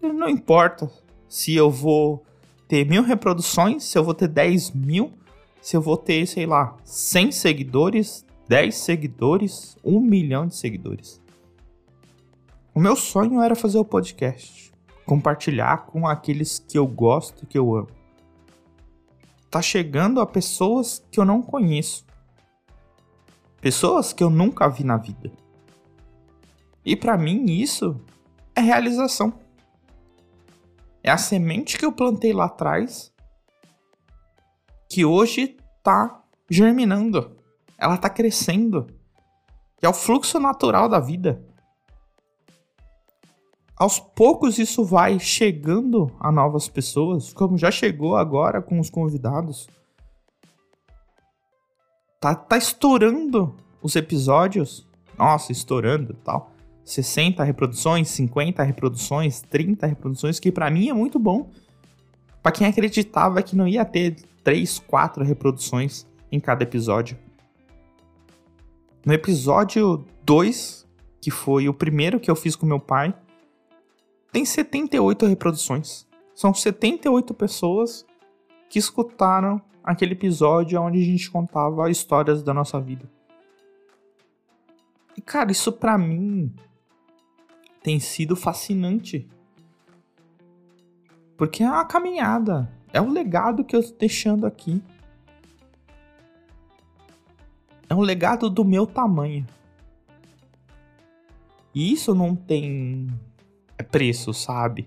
Não 0.00 0.26
importa 0.26 0.90
se 1.28 1.54
eu 1.54 1.70
vou 1.70 2.24
ter 2.66 2.86
mil 2.86 3.02
reproduções, 3.02 3.84
se 3.84 3.98
eu 3.98 4.02
vou 4.02 4.14
ter 4.14 4.28
10 4.28 4.70
mil, 4.70 5.12
se 5.60 5.76
eu 5.76 5.82
vou 5.82 5.98
ter, 5.98 6.26
sei 6.26 6.46
lá, 6.46 6.74
100 6.84 7.32
seguidores, 7.32 8.24
10 8.48 8.74
seguidores, 8.74 9.76
1 9.84 10.00
milhão 10.00 10.46
de 10.46 10.56
seguidores. 10.56 11.20
O 12.76 12.80
meu 12.80 12.94
sonho 12.94 13.40
era 13.40 13.56
fazer 13.56 13.78
o 13.78 13.84
podcast, 13.84 14.70
compartilhar 15.04 15.86
com 15.86 16.06
aqueles 16.06 16.58
que 16.60 16.78
eu 16.78 16.86
gosto, 16.86 17.46
que 17.46 17.58
eu 17.58 17.74
amo 17.74 17.96
tá 19.56 19.62
chegando 19.62 20.20
a 20.20 20.26
pessoas 20.26 21.02
que 21.10 21.18
eu 21.18 21.24
não 21.24 21.40
conheço. 21.40 22.04
Pessoas 23.58 24.12
que 24.12 24.22
eu 24.22 24.28
nunca 24.28 24.68
vi 24.68 24.84
na 24.84 24.98
vida. 24.98 25.32
E 26.84 26.94
para 26.94 27.16
mim 27.16 27.46
isso 27.46 27.98
é 28.54 28.60
realização. 28.60 29.32
É 31.02 31.10
a 31.10 31.16
semente 31.16 31.78
que 31.78 31.86
eu 31.86 31.92
plantei 31.92 32.34
lá 32.34 32.44
atrás 32.44 33.10
que 34.90 35.02
hoje 35.02 35.56
tá 35.82 36.22
germinando. 36.50 37.34
Ela 37.78 37.96
tá 37.96 38.10
crescendo. 38.10 38.86
é 39.80 39.88
o 39.88 39.94
fluxo 39.94 40.38
natural 40.38 40.86
da 40.86 41.00
vida 41.00 41.42
aos 43.76 44.00
poucos 44.00 44.58
isso 44.58 44.84
vai 44.84 45.18
chegando 45.18 46.10
a 46.18 46.32
novas 46.32 46.66
pessoas, 46.66 47.32
como 47.34 47.58
já 47.58 47.70
chegou 47.70 48.16
agora 48.16 48.62
com 48.62 48.80
os 48.80 48.88
convidados. 48.88 49.68
Tá, 52.18 52.34
tá 52.34 52.56
estourando 52.56 53.54
os 53.82 53.94
episódios. 53.94 54.86
Nossa, 55.18 55.52
estourando 55.52 56.14
tal. 56.24 56.50
60 56.84 57.44
reproduções, 57.44 58.08
50 58.08 58.62
reproduções, 58.62 59.42
30 59.42 59.86
reproduções, 59.86 60.40
que 60.40 60.50
para 60.50 60.70
mim 60.70 60.88
é 60.88 60.94
muito 60.94 61.18
bom. 61.18 61.50
Para 62.42 62.52
quem 62.52 62.66
acreditava 62.66 63.42
que 63.42 63.56
não 63.56 63.68
ia 63.68 63.84
ter 63.84 64.16
3, 64.42 64.78
4 64.78 65.22
reproduções 65.22 66.06
em 66.32 66.40
cada 66.40 66.62
episódio. 66.62 67.18
No 69.04 69.12
episódio 69.12 70.04
2, 70.24 70.86
que 71.20 71.30
foi 71.30 71.68
o 71.68 71.74
primeiro 71.74 72.18
que 72.18 72.30
eu 72.30 72.36
fiz 72.36 72.56
com 72.56 72.64
meu 72.64 72.80
pai, 72.80 73.14
tem 74.36 74.44
78 74.44 75.24
reproduções. 75.24 76.06
São 76.34 76.52
78 76.52 77.32
pessoas 77.32 78.04
que 78.68 78.78
escutaram 78.78 79.58
aquele 79.82 80.12
episódio 80.12 80.78
onde 80.78 81.00
a 81.00 81.04
gente 81.06 81.30
contava 81.30 81.90
histórias 81.90 82.42
da 82.42 82.52
nossa 82.52 82.78
vida. 82.78 83.10
E 85.16 85.22
cara, 85.22 85.50
isso 85.50 85.72
para 85.72 85.96
mim 85.96 86.54
tem 87.82 87.98
sido 87.98 88.36
fascinante. 88.36 89.26
Porque 91.34 91.62
é 91.62 91.70
uma 91.70 91.86
caminhada, 91.86 92.70
é 92.92 93.00
um 93.00 93.12
legado 93.12 93.64
que 93.64 93.74
eu 93.74 93.82
tô 93.82 93.96
deixando 93.96 94.44
aqui. 94.44 94.82
É 97.88 97.94
um 97.94 98.02
legado 98.02 98.50
do 98.50 98.66
meu 98.66 98.86
tamanho. 98.86 99.46
E 101.74 101.90
isso 101.90 102.14
não 102.14 102.36
tem 102.36 103.08
preço, 103.82 104.32
sabe? 104.32 104.86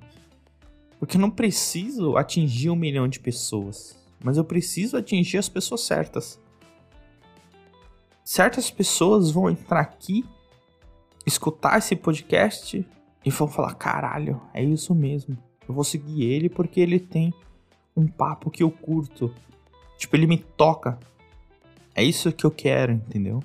Porque 1.00 1.18
eu 1.18 1.22
não 1.22 1.32
preciso 1.32 2.18
atingir 2.18 2.70
um 2.70 2.76
milhão 2.76 3.08
de 3.08 3.20
pessoas, 3.20 3.98
mas 4.24 4.38
eu 4.38 4.44
preciso 4.44 4.98
atingir 4.98 5.38
as 5.38 5.48
pessoas 5.48 5.82
certas. 5.82 6.40
Certas 8.24 8.70
pessoas 8.70 9.32
vão 9.32 9.50
entrar 9.50 9.80
aqui, 9.80 10.26
escutar 11.26 11.78
esse 11.78 11.96
podcast 11.96 12.86
e 13.26 13.30
vão 13.32 13.48
falar: 13.48 13.74
caralho, 13.76 14.42
é 14.54 14.64
isso 14.64 14.94
mesmo. 14.94 15.38
Eu 15.68 15.74
vou 15.74 15.84
seguir 15.84 16.24
ele 16.24 16.50
porque 16.50 16.80
ele 16.80 17.00
tem 17.00 17.34
um 17.96 18.08
papo 18.08 18.50
que 18.50 18.64
eu 18.64 18.72
curto. 18.72 19.34
Tipo, 19.98 20.16
ele 20.16 20.28
me 20.28 20.38
toca. 20.38 21.00
É 21.96 22.04
isso 22.04 22.32
que 22.32 22.46
eu 22.46 22.52
quero, 22.52 22.94
entendeu? 22.94 23.42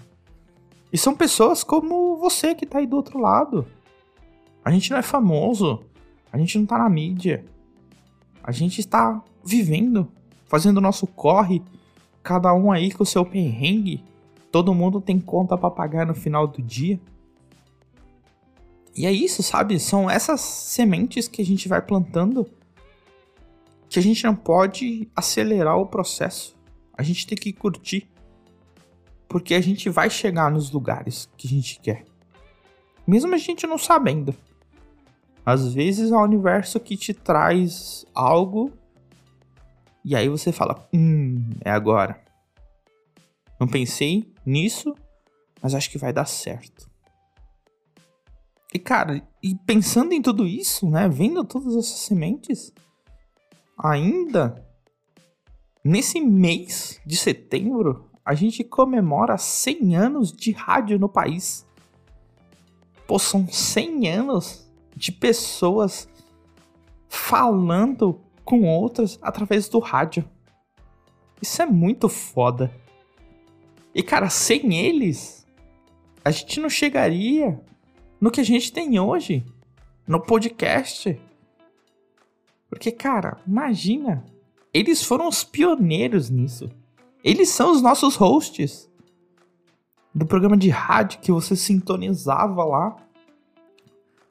E 0.92 0.98
são 0.98 1.14
pessoas 1.14 1.64
como 1.64 2.16
você 2.16 2.54
que 2.54 2.64
tá 2.64 2.78
aí 2.78 2.86
do 2.86 2.96
outro 2.96 3.18
lado. 3.18 3.66
A 4.64 4.70
gente 4.70 4.90
não 4.90 4.98
é 4.98 5.02
famoso. 5.02 5.84
A 6.32 6.38
gente 6.38 6.58
não 6.58 6.66
tá 6.66 6.78
na 6.78 6.88
mídia. 6.88 7.44
A 8.42 8.50
gente 8.50 8.80
está 8.80 9.22
vivendo, 9.44 10.08
fazendo 10.46 10.78
o 10.78 10.80
nosso 10.80 11.06
corre, 11.06 11.62
cada 12.22 12.52
um 12.54 12.72
aí 12.72 12.90
com 12.90 13.02
o 13.02 13.06
seu 13.06 13.24
perrengue. 13.24 14.02
Todo 14.50 14.74
mundo 14.74 15.00
tem 15.00 15.20
conta 15.20 15.56
para 15.56 15.70
pagar 15.70 16.06
no 16.06 16.14
final 16.14 16.46
do 16.46 16.62
dia. 16.62 16.98
E 18.96 19.06
é 19.06 19.12
isso, 19.12 19.42
sabe? 19.42 19.78
São 19.78 20.08
essas 20.08 20.40
sementes 20.40 21.26
que 21.28 21.42
a 21.42 21.44
gente 21.44 21.68
vai 21.68 21.82
plantando 21.82 22.46
que 23.88 23.98
a 23.98 24.02
gente 24.02 24.24
não 24.24 24.34
pode 24.34 25.08
acelerar 25.14 25.78
o 25.78 25.86
processo. 25.86 26.56
A 26.96 27.02
gente 27.02 27.26
tem 27.26 27.36
que 27.36 27.52
curtir. 27.52 28.08
Porque 29.28 29.54
a 29.54 29.60
gente 29.60 29.88
vai 29.88 30.10
chegar 30.10 30.50
nos 30.50 30.70
lugares 30.70 31.28
que 31.36 31.46
a 31.46 31.50
gente 31.50 31.80
quer. 31.80 32.04
Mesmo 33.06 33.34
a 33.34 33.38
gente 33.38 33.66
não 33.66 33.78
sabendo. 33.78 34.34
Às 35.44 35.74
vezes 35.74 36.10
é 36.10 36.14
o 36.14 36.22
universo 36.22 36.80
que 36.80 36.96
te 36.96 37.12
traz 37.12 38.06
algo 38.14 38.72
e 40.04 40.14
aí 40.14 40.28
você 40.28 40.52
fala: 40.52 40.86
Hum, 40.92 41.50
é 41.64 41.70
agora. 41.70 42.22
Não 43.58 43.66
pensei 43.66 44.30
nisso, 44.44 44.94
mas 45.62 45.74
acho 45.74 45.90
que 45.90 45.96
vai 45.96 46.12
dar 46.12 46.26
certo. 46.26 46.90
E 48.72 48.78
cara, 48.78 49.26
e 49.42 49.54
pensando 49.54 50.12
em 50.12 50.20
tudo 50.20 50.46
isso, 50.46 50.90
né? 50.90 51.08
Vendo 51.08 51.44
todas 51.44 51.74
essas 51.76 52.00
sementes, 52.00 52.72
ainda 53.78 54.62
nesse 55.82 56.20
mês 56.20 57.00
de 57.06 57.16
setembro, 57.16 58.10
a 58.24 58.34
gente 58.34 58.64
comemora 58.64 59.38
100 59.38 59.96
anos 59.96 60.32
de 60.32 60.50
rádio 60.50 60.98
no 60.98 61.08
país. 61.08 61.64
Pô, 63.06 63.18
são 63.18 63.46
100 63.46 64.08
anos 64.08 64.63
de 64.96 65.12
pessoas 65.12 66.08
falando 67.08 68.20
com 68.44 68.62
outras 68.62 69.18
através 69.22 69.68
do 69.68 69.78
rádio. 69.78 70.24
Isso 71.40 71.62
é 71.62 71.66
muito 71.66 72.08
foda. 72.08 72.72
E 73.94 74.02
cara, 74.02 74.28
sem 74.28 74.74
eles, 74.74 75.46
a 76.24 76.30
gente 76.30 76.60
não 76.60 76.68
chegaria 76.68 77.60
no 78.20 78.30
que 78.30 78.40
a 78.40 78.44
gente 78.44 78.72
tem 78.72 78.98
hoje, 78.98 79.44
no 80.06 80.20
podcast. 80.20 81.20
Porque, 82.68 82.90
cara, 82.90 83.38
imagina, 83.46 84.24
eles 84.72 85.02
foram 85.02 85.28
os 85.28 85.44
pioneiros 85.44 86.30
nisso. 86.30 86.70
Eles 87.22 87.50
são 87.50 87.70
os 87.70 87.80
nossos 87.80 88.16
hosts 88.16 88.90
do 90.14 90.26
programa 90.26 90.56
de 90.56 90.70
rádio 90.70 91.20
que 91.20 91.32
você 91.32 91.54
sintonizava 91.54 92.64
lá 92.64 92.96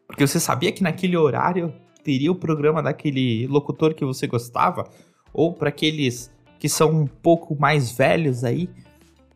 porque 0.07 0.25
você 0.25 0.39
sabia 0.39 0.71
que 0.71 0.83
naquele 0.83 1.17
horário 1.17 1.73
teria 2.03 2.31
o 2.31 2.35
programa 2.35 2.83
daquele 2.83 3.47
locutor 3.47 3.93
que 3.93 4.05
você 4.05 4.27
gostava, 4.27 4.89
ou 5.33 5.53
para 5.53 5.69
aqueles 5.69 6.31
que 6.59 6.69
são 6.69 6.91
um 6.91 7.07
pouco 7.07 7.59
mais 7.59 7.91
velhos 7.91 8.43
aí, 8.43 8.69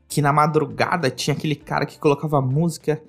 que 0.08 0.22
na 0.22 0.32
madrugada 0.32 1.10
tinha 1.10 1.36
aquele 1.36 1.56
cara 1.56 1.86
que 1.86 2.00
colocava 2.00 2.42
música 2.42 3.02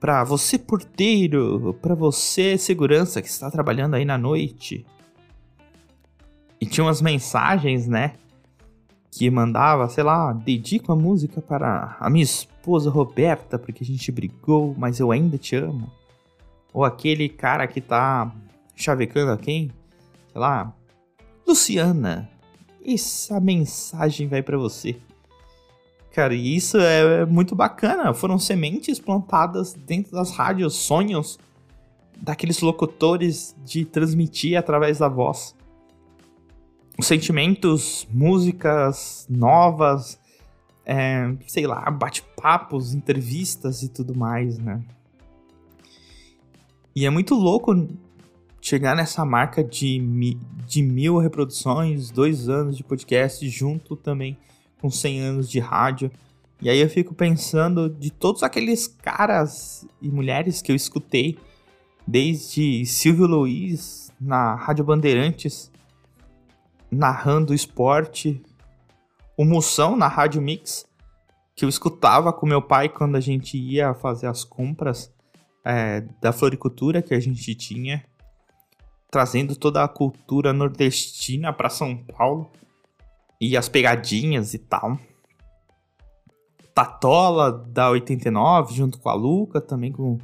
para 0.00 0.24
você 0.24 0.58
porteiro, 0.58 1.76
para 1.80 1.94
você 1.94 2.56
segurança 2.56 3.20
que 3.20 3.28
está 3.28 3.50
trabalhando 3.50 3.94
aí 3.94 4.04
na 4.04 4.16
noite. 4.16 4.86
E 6.60 6.66
tinha 6.66 6.84
umas 6.84 7.02
mensagens, 7.02 7.86
né? 7.86 8.14
Que 9.10 9.30
mandava, 9.30 9.88
sei 9.88 10.04
lá, 10.04 10.32
dedico 10.32 10.92
a 10.92 10.96
música 10.96 11.40
para 11.40 11.96
a 11.98 12.08
minha 12.08 12.24
esposa 12.24 12.90
Roberta, 12.90 13.58
porque 13.58 13.82
a 13.82 13.86
gente 13.86 14.10
brigou, 14.12 14.74
mas 14.78 15.00
eu 15.00 15.10
ainda 15.10 15.36
te 15.38 15.56
amo. 15.56 15.90
Ou 16.76 16.84
aquele 16.84 17.26
cara 17.26 17.66
que 17.66 17.80
tá 17.80 18.30
chavecando 18.74 19.32
a 19.32 19.38
quem? 19.38 19.70
Sei 20.30 20.38
lá. 20.38 20.74
Luciana. 21.46 22.28
Essa 22.84 23.40
mensagem 23.40 24.28
vai 24.28 24.42
para 24.42 24.58
você. 24.58 24.94
Cara, 26.12 26.34
e 26.34 26.54
isso 26.54 26.76
é 26.76 27.24
muito 27.24 27.56
bacana. 27.56 28.12
Foram 28.12 28.38
sementes 28.38 28.98
plantadas 28.98 29.72
dentro 29.72 30.12
das 30.12 30.32
rádios, 30.32 30.74
sonhos 30.74 31.38
daqueles 32.14 32.60
locutores 32.60 33.56
de 33.64 33.86
transmitir 33.86 34.58
através 34.58 34.98
da 34.98 35.08
voz. 35.08 35.56
Os 36.98 37.06
sentimentos, 37.06 38.06
músicas 38.12 39.26
novas, 39.30 40.20
é, 40.84 41.34
sei 41.46 41.66
lá, 41.66 41.90
bate-papos, 41.90 42.92
entrevistas 42.92 43.82
e 43.82 43.88
tudo 43.88 44.14
mais, 44.14 44.58
né? 44.58 44.82
E 46.96 47.04
é 47.04 47.10
muito 47.10 47.34
louco 47.34 47.86
chegar 48.58 48.96
nessa 48.96 49.22
marca 49.22 49.62
de, 49.62 50.00
de 50.66 50.82
mil 50.82 51.18
reproduções, 51.18 52.10
dois 52.10 52.48
anos 52.48 52.74
de 52.74 52.82
podcast, 52.82 53.46
junto 53.50 53.94
também 53.96 54.38
com 54.80 54.90
100 54.90 55.20
anos 55.20 55.50
de 55.50 55.60
rádio. 55.60 56.10
E 56.62 56.70
aí 56.70 56.78
eu 56.78 56.88
fico 56.88 57.14
pensando 57.14 57.90
de 57.90 58.10
todos 58.10 58.42
aqueles 58.42 58.86
caras 58.86 59.86
e 60.00 60.08
mulheres 60.08 60.62
que 60.62 60.72
eu 60.72 60.76
escutei, 60.76 61.38
desde 62.06 62.86
Silvio 62.86 63.26
Luiz 63.26 64.10
na 64.18 64.54
Rádio 64.54 64.86
Bandeirantes, 64.86 65.70
narrando 66.90 67.52
esporte, 67.52 68.42
o 69.36 69.44
Moção 69.44 69.98
na 69.98 70.08
Rádio 70.08 70.40
Mix, 70.40 70.86
que 71.54 71.62
eu 71.62 71.68
escutava 71.68 72.32
com 72.32 72.46
meu 72.46 72.62
pai 72.62 72.88
quando 72.88 73.16
a 73.16 73.20
gente 73.20 73.58
ia 73.58 73.92
fazer 73.92 74.28
as 74.28 74.44
compras 74.44 75.14
é, 75.66 76.04
da 76.20 76.32
floricultura 76.32 77.02
que 77.02 77.12
a 77.12 77.18
gente 77.18 77.52
tinha, 77.56 78.04
trazendo 79.10 79.56
toda 79.56 79.82
a 79.82 79.88
cultura 79.88 80.52
nordestina 80.52 81.52
para 81.52 81.68
São 81.68 81.96
Paulo 81.96 82.48
e 83.40 83.56
as 83.56 83.68
pegadinhas 83.68 84.54
e 84.54 84.58
tal. 84.58 84.96
Tatola 86.72 87.50
da 87.50 87.90
89, 87.90 88.74
junto 88.74 89.00
com 89.00 89.08
a 89.08 89.14
Luca, 89.14 89.60
também 89.60 89.90
com 89.90 90.18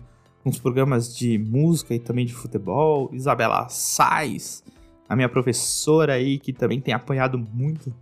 uns 0.44 0.60
programas 0.60 1.16
de 1.16 1.38
música 1.38 1.92
e 1.92 1.98
também 1.98 2.24
de 2.24 2.34
futebol. 2.34 3.10
Isabela 3.12 3.68
Sais, 3.68 4.62
a 5.08 5.16
minha 5.16 5.28
professora 5.28 6.12
aí, 6.12 6.38
que 6.38 6.52
também 6.52 6.80
tem 6.80 6.94
apoiado 6.94 7.36
muito 7.36 7.92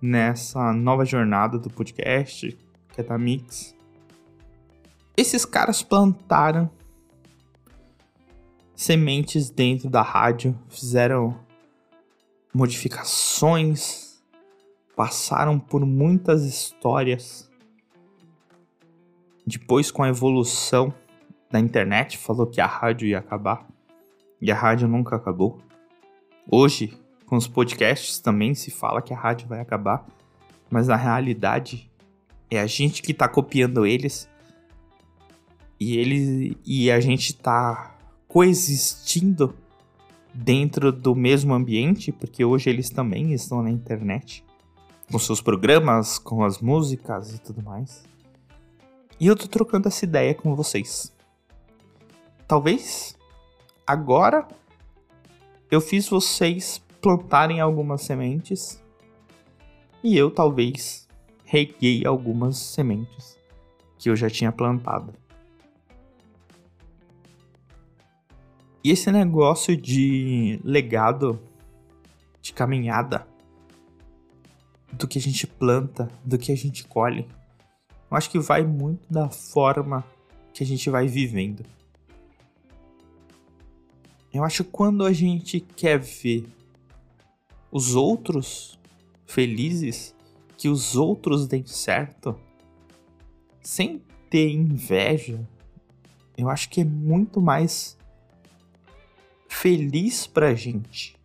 nessa 0.00 0.72
nova 0.72 1.04
jornada 1.04 1.58
do 1.58 1.68
podcast, 1.68 2.56
que 2.94 3.00
é 3.00 3.04
da 3.04 3.18
Mix. 3.18 3.74
Esses 5.16 5.44
caras 5.44 5.82
plantaram 5.82 6.70
sementes 8.76 9.48
dentro 9.48 9.88
da 9.88 10.02
rádio, 10.02 10.56
fizeram 10.68 11.40
modificações, 12.54 14.22
passaram 14.94 15.58
por 15.58 15.84
muitas 15.86 16.44
histórias. 16.44 17.50
Depois, 19.46 19.90
com 19.90 20.02
a 20.02 20.08
evolução 20.08 20.92
da 21.50 21.58
internet 21.58 22.18
falou 22.18 22.46
que 22.46 22.60
a 22.60 22.66
rádio 22.66 23.08
ia 23.08 23.18
acabar. 23.18 23.66
E 24.40 24.52
a 24.52 24.54
rádio 24.54 24.86
nunca 24.86 25.16
acabou. 25.16 25.58
Hoje, 26.50 26.92
com 27.24 27.36
os 27.36 27.48
podcasts 27.48 28.18
também 28.18 28.54
se 28.54 28.70
fala 28.70 29.00
que 29.00 29.14
a 29.14 29.18
rádio 29.18 29.48
vai 29.48 29.60
acabar. 29.60 30.06
Mas 30.70 30.88
na 30.88 30.96
realidade, 30.96 31.90
é 32.50 32.60
a 32.60 32.66
gente 32.66 33.00
que 33.00 33.14
tá 33.14 33.26
copiando 33.26 33.86
eles. 33.86 34.28
E 35.80 35.96
eles 35.96 36.56
e 36.64 36.90
a 36.90 37.00
gente 37.00 37.34
tá 37.34 37.95
coexistindo 38.36 39.56
dentro 40.34 40.92
do 40.92 41.14
mesmo 41.14 41.54
ambiente, 41.54 42.12
porque 42.12 42.44
hoje 42.44 42.68
eles 42.68 42.90
também 42.90 43.32
estão 43.32 43.62
na 43.62 43.70
internet, 43.70 44.44
com 45.10 45.18
seus 45.18 45.40
programas, 45.40 46.18
com 46.18 46.44
as 46.44 46.60
músicas 46.60 47.32
e 47.32 47.38
tudo 47.40 47.62
mais. 47.62 48.04
E 49.18 49.26
eu 49.26 49.34
tô 49.34 49.48
trocando 49.48 49.88
essa 49.88 50.04
ideia 50.04 50.34
com 50.34 50.54
vocês. 50.54 51.16
Talvez 52.46 53.16
agora 53.86 54.46
eu 55.70 55.80
fiz 55.80 56.06
vocês 56.06 56.84
plantarem 57.00 57.62
algumas 57.62 58.02
sementes 58.02 58.84
e 60.04 60.14
eu 60.14 60.30
talvez 60.30 61.08
reguei 61.42 62.04
algumas 62.04 62.58
sementes 62.58 63.38
que 63.98 64.10
eu 64.10 64.14
já 64.14 64.28
tinha 64.28 64.52
plantado. 64.52 65.14
E 68.86 68.90
esse 68.92 69.10
negócio 69.10 69.76
de 69.76 70.60
legado, 70.62 71.42
de 72.40 72.52
caminhada, 72.52 73.26
do 74.92 75.08
que 75.08 75.18
a 75.18 75.20
gente 75.20 75.44
planta, 75.44 76.08
do 76.24 76.38
que 76.38 76.52
a 76.52 76.56
gente 76.56 76.86
colhe, 76.86 77.26
eu 78.08 78.16
acho 78.16 78.30
que 78.30 78.38
vai 78.38 78.62
muito 78.62 79.12
da 79.12 79.28
forma 79.28 80.04
que 80.54 80.62
a 80.62 80.66
gente 80.66 80.88
vai 80.88 81.08
vivendo. 81.08 81.64
Eu 84.32 84.44
acho 84.44 84.62
que 84.62 84.70
quando 84.70 85.04
a 85.04 85.12
gente 85.12 85.58
quer 85.58 85.98
ver 85.98 86.46
os 87.72 87.96
outros 87.96 88.78
felizes, 89.26 90.14
que 90.56 90.68
os 90.68 90.94
outros 90.94 91.48
deem 91.48 91.66
certo, 91.66 92.38
sem 93.60 94.00
ter 94.30 94.48
inveja, 94.48 95.44
eu 96.38 96.48
acho 96.48 96.70
que 96.70 96.82
é 96.82 96.84
muito 96.84 97.40
mais 97.40 97.95
feliz 99.60 100.26
pra 100.26 100.54
gente. 100.54 101.16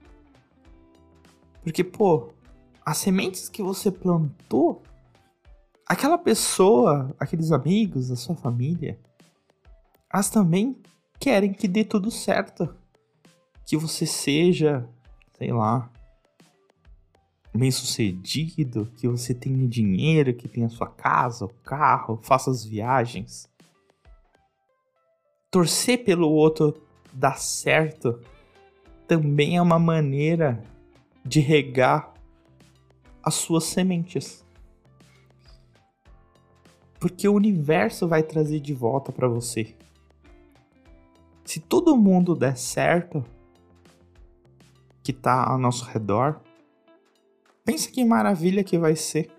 Porque, 1.62 1.84
pô, 1.84 2.30
as 2.84 2.98
sementes 2.98 3.50
que 3.50 3.62
você 3.62 3.92
plantou, 3.92 4.82
aquela 5.86 6.18
pessoa, 6.18 7.14
aqueles 7.20 7.52
amigos, 7.52 8.10
a 8.10 8.16
sua 8.16 8.36
família, 8.36 8.98
elas 10.12 10.30
também 10.30 10.78
querem 11.20 11.54
que 11.54 11.68
dê 11.68 11.84
tudo 11.84 12.10
certo. 12.10 12.74
Que 13.66 13.76
você 13.76 14.06
seja, 14.06 14.88
sei 15.38 15.52
lá, 15.52 15.92
bem 17.54 17.70
sucedido, 17.70 18.90
que 18.96 19.08
você 19.10 19.34
tenha 19.34 19.68
dinheiro, 19.68 20.34
que 20.34 20.48
tenha 20.48 20.70
sua 20.70 20.88
casa, 20.88 21.46
o 21.46 21.54
carro, 21.64 22.20
faça 22.24 22.50
as 22.50 22.64
viagens. 22.64 23.50
Torcer 25.52 26.06
pelo 26.06 26.30
outro 26.30 26.91
dar 27.14 27.38
certo 27.38 28.20
também 29.08 29.58
é 29.58 29.62
uma 29.62 29.78
maneira 29.78 30.64
de 31.26 31.40
regar 31.40 32.14
as 33.22 33.36
suas 33.36 33.66
sementes. 33.66 34.46
Porque 37.00 37.28
o 37.28 37.34
universo 37.34 38.08
vai 38.08 38.24
trazer 38.24 38.60
de 38.60 38.74
volta 38.74 39.12
para 39.12 39.28
você. 39.28 39.76
Se 41.44 41.60
todo 41.60 41.98
mundo 41.98 42.36
der 42.36 42.56
certo 42.56 43.24
que 45.04 45.12
tá 45.12 45.44
ao 45.46 45.58
nosso 45.58 45.84
redor, 45.86 46.40
pensa 47.66 47.92
que 47.92 48.06
maravilha 48.06 48.64
que 48.64 48.78
vai 48.78 48.96
ser. 48.96 49.30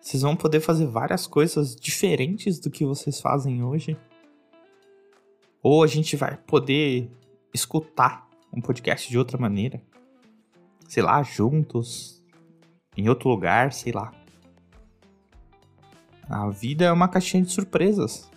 Vocês 0.00 0.22
vão 0.22 0.36
poder 0.36 0.60
fazer 0.60 0.86
várias 0.86 1.26
coisas 1.26 1.74
diferentes 1.74 2.58
do 2.58 2.70
que 2.70 2.86
vocês 2.86 3.20
fazem 3.20 3.62
hoje. 3.62 3.96
Ou 5.70 5.82
a 5.82 5.86
gente 5.86 6.16
vai 6.16 6.34
poder 6.34 7.12
escutar 7.52 8.26
um 8.50 8.58
podcast 8.58 9.06
de 9.10 9.18
outra 9.18 9.36
maneira. 9.36 9.82
Sei 10.88 11.02
lá, 11.02 11.22
juntos, 11.22 12.24
em 12.96 13.06
outro 13.10 13.28
lugar, 13.28 13.70
sei 13.74 13.92
lá. 13.92 14.10
A 16.26 16.48
vida 16.48 16.86
é 16.86 16.90
uma 16.90 17.06
caixinha 17.06 17.42
de 17.42 17.52
surpresas. 17.52 18.30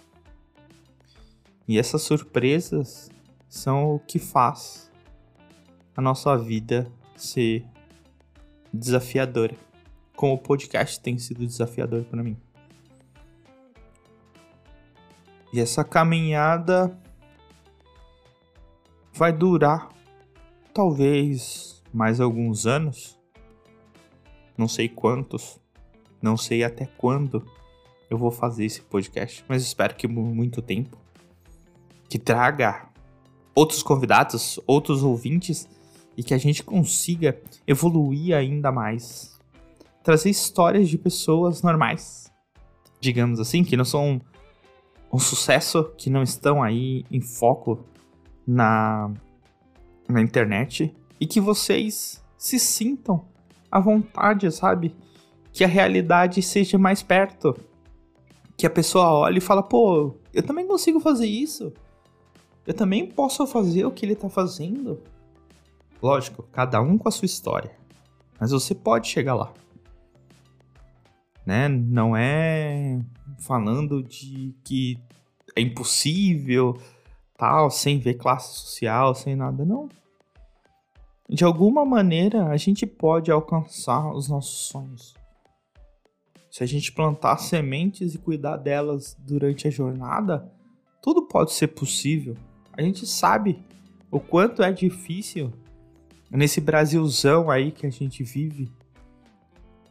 E 1.65 1.79
essas 1.79 2.01
surpresas 2.01 3.09
são 3.47 3.95
o 3.95 3.99
que 3.99 4.19
faz 4.19 4.91
a 5.95 6.01
nossa 6.01 6.37
vida 6.37 6.91
ser 7.15 7.65
desafiadora. 8.73 9.55
Como 10.17 10.33
o 10.33 10.37
podcast 10.37 10.99
tem 10.99 11.17
sido 11.17 11.47
desafiador 11.47 12.03
para 12.03 12.21
mim. 12.21 12.35
E 15.53 15.61
essa 15.61 15.81
caminhada 15.85 16.99
vai 19.21 19.31
durar 19.31 19.87
talvez 20.73 21.83
mais 21.93 22.19
alguns 22.19 22.65
anos, 22.65 23.19
não 24.57 24.67
sei 24.67 24.89
quantos, 24.89 25.59
não 26.19 26.35
sei 26.35 26.63
até 26.63 26.87
quando 26.97 27.45
eu 28.09 28.17
vou 28.17 28.31
fazer 28.31 28.65
esse 28.65 28.81
podcast, 28.81 29.45
mas 29.47 29.61
espero 29.61 29.93
que 29.93 30.07
muito 30.07 30.59
tempo 30.59 30.97
que 32.09 32.17
traga 32.17 32.89
outros 33.53 33.83
convidados, 33.83 34.59
outros 34.65 35.03
ouvintes 35.03 35.69
e 36.17 36.23
que 36.23 36.33
a 36.33 36.39
gente 36.39 36.63
consiga 36.63 37.39
evoluir 37.67 38.35
ainda 38.35 38.71
mais. 38.71 39.39
Trazer 40.03 40.31
histórias 40.31 40.89
de 40.89 40.97
pessoas 40.97 41.61
normais, 41.61 42.33
digamos 42.99 43.39
assim, 43.39 43.63
que 43.63 43.77
não 43.77 43.85
são 43.85 44.19
um 45.13 45.19
sucesso, 45.19 45.93
que 45.95 46.09
não 46.09 46.23
estão 46.23 46.63
aí 46.63 47.05
em 47.11 47.21
foco 47.21 47.85
na, 48.45 49.11
na 50.07 50.21
internet 50.21 50.95
e 51.19 51.27
que 51.27 51.39
vocês 51.39 52.23
se 52.37 52.59
sintam 52.59 53.25
à 53.71 53.79
vontade, 53.79 54.51
sabe? 54.51 54.95
Que 55.53 55.63
a 55.63 55.67
realidade 55.67 56.41
seja 56.41 56.77
mais 56.77 57.03
perto. 57.03 57.55
Que 58.57 58.65
a 58.65 58.69
pessoa 58.69 59.11
olhe 59.11 59.37
e 59.37 59.41
fala, 59.41 59.63
pô, 59.63 60.15
eu 60.33 60.43
também 60.43 60.67
consigo 60.67 60.99
fazer 60.99 61.27
isso. 61.27 61.73
Eu 62.65 62.73
também 62.73 63.05
posso 63.05 63.45
fazer 63.47 63.85
o 63.85 63.91
que 63.91 64.05
ele 64.05 64.15
tá 64.15 64.29
fazendo. 64.29 64.99
Lógico, 66.01 66.43
cada 66.51 66.81
um 66.81 66.97
com 66.97 67.07
a 67.07 67.11
sua 67.11 67.25
história. 67.25 67.71
Mas 68.39 68.51
você 68.51 68.73
pode 68.73 69.07
chegar 69.07 69.35
lá. 69.35 69.53
Né? 71.45 71.67
Não 71.67 72.15
é 72.15 72.99
falando 73.39 74.03
de 74.03 74.55
que 74.63 74.99
é 75.55 75.61
impossível, 75.61 76.79
tal, 77.41 77.71
sem 77.71 77.97
ver 77.97 78.13
classe 78.13 78.53
social, 78.53 79.15
sem 79.15 79.35
nada, 79.35 79.65
não. 79.65 79.89
De 81.27 81.43
alguma 81.43 81.83
maneira, 81.83 82.45
a 82.45 82.55
gente 82.55 82.85
pode 82.85 83.31
alcançar 83.31 84.13
os 84.13 84.29
nossos 84.29 84.67
sonhos. 84.67 85.15
Se 86.51 86.63
a 86.63 86.67
gente 86.67 86.91
plantar 86.91 87.37
sementes 87.37 88.13
e 88.13 88.19
cuidar 88.19 88.57
delas 88.57 89.17
durante 89.17 89.67
a 89.67 89.71
jornada, 89.71 90.53
tudo 91.01 91.23
pode 91.23 91.53
ser 91.53 91.69
possível. 91.69 92.37
A 92.73 92.83
gente 92.83 93.07
sabe 93.07 93.59
o 94.11 94.19
quanto 94.19 94.61
é 94.61 94.71
difícil 94.71 95.51
nesse 96.29 96.61
Brasilzão 96.61 97.49
aí 97.49 97.71
que 97.71 97.87
a 97.87 97.91
gente 97.91 98.23
vive. 98.23 98.71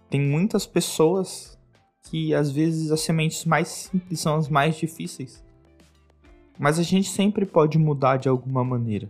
Tem 0.09 0.21
muitas 0.21 0.67
pessoas 0.67 1.59
que 2.05 2.33
às 2.33 2.53
vezes 2.53 2.93
as 2.93 3.01
sementes 3.01 3.45
mais 3.45 3.67
simples 3.67 4.21
são 4.21 4.37
as 4.37 4.49
mais 4.49 4.77
difíceis. 4.77 5.43
Mas 6.59 6.79
a 6.79 6.83
gente 6.83 7.09
sempre 7.09 7.47
pode 7.47 7.79
mudar 7.79 8.17
de 8.17 8.29
alguma 8.29 8.65
maneira. 8.65 9.09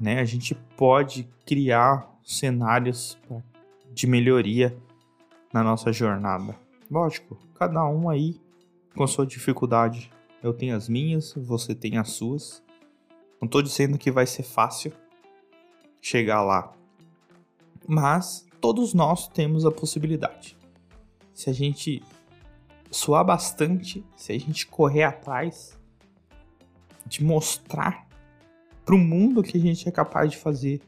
Né? 0.00 0.20
A 0.20 0.24
gente 0.24 0.54
pode 0.76 1.28
criar 1.44 2.08
cenários 2.24 3.18
de 3.92 4.06
melhoria 4.06 4.76
na 5.52 5.62
nossa 5.62 5.92
jornada. 5.92 6.54
Lógico, 6.90 7.36
cada 7.54 7.86
um 7.88 8.08
aí 8.08 8.40
com 8.94 9.06
sua 9.06 9.26
dificuldade. 9.26 10.10
Eu 10.42 10.52
tenho 10.52 10.76
as 10.76 10.88
minhas, 10.88 11.32
você 11.36 11.74
tem 11.74 11.96
as 11.96 12.10
suas. 12.10 12.62
Não 13.40 13.46
estou 13.46 13.62
dizendo 13.62 13.98
que 13.98 14.10
vai 14.10 14.26
ser 14.26 14.42
fácil 14.42 14.92
chegar 16.00 16.42
lá. 16.42 16.72
Mas 17.86 18.46
todos 18.60 18.94
nós 18.94 19.28
temos 19.28 19.64
a 19.64 19.70
possibilidade. 19.70 20.56
Se 21.32 21.50
a 21.50 21.52
gente 21.52 22.02
suar 22.90 23.24
bastante 23.24 24.04
se 24.16 24.32
a 24.32 24.38
gente 24.38 24.66
correr 24.66 25.02
atrás 25.02 25.78
de 27.06 27.22
mostrar 27.22 28.06
para 28.84 28.94
o 28.94 28.98
mundo 28.98 29.42
que 29.42 29.56
a 29.56 29.60
gente 29.60 29.88
é 29.88 29.92
capaz 29.92 30.30
de 30.30 30.36
fazer 30.36 30.80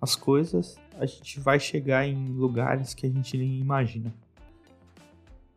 as 0.00 0.14
coisas, 0.14 0.76
a 0.98 1.06
gente 1.06 1.40
vai 1.40 1.58
chegar 1.58 2.06
em 2.06 2.26
lugares 2.28 2.92
que 2.92 3.06
a 3.06 3.08
gente 3.08 3.38
nem 3.38 3.58
imagina. 3.58 4.12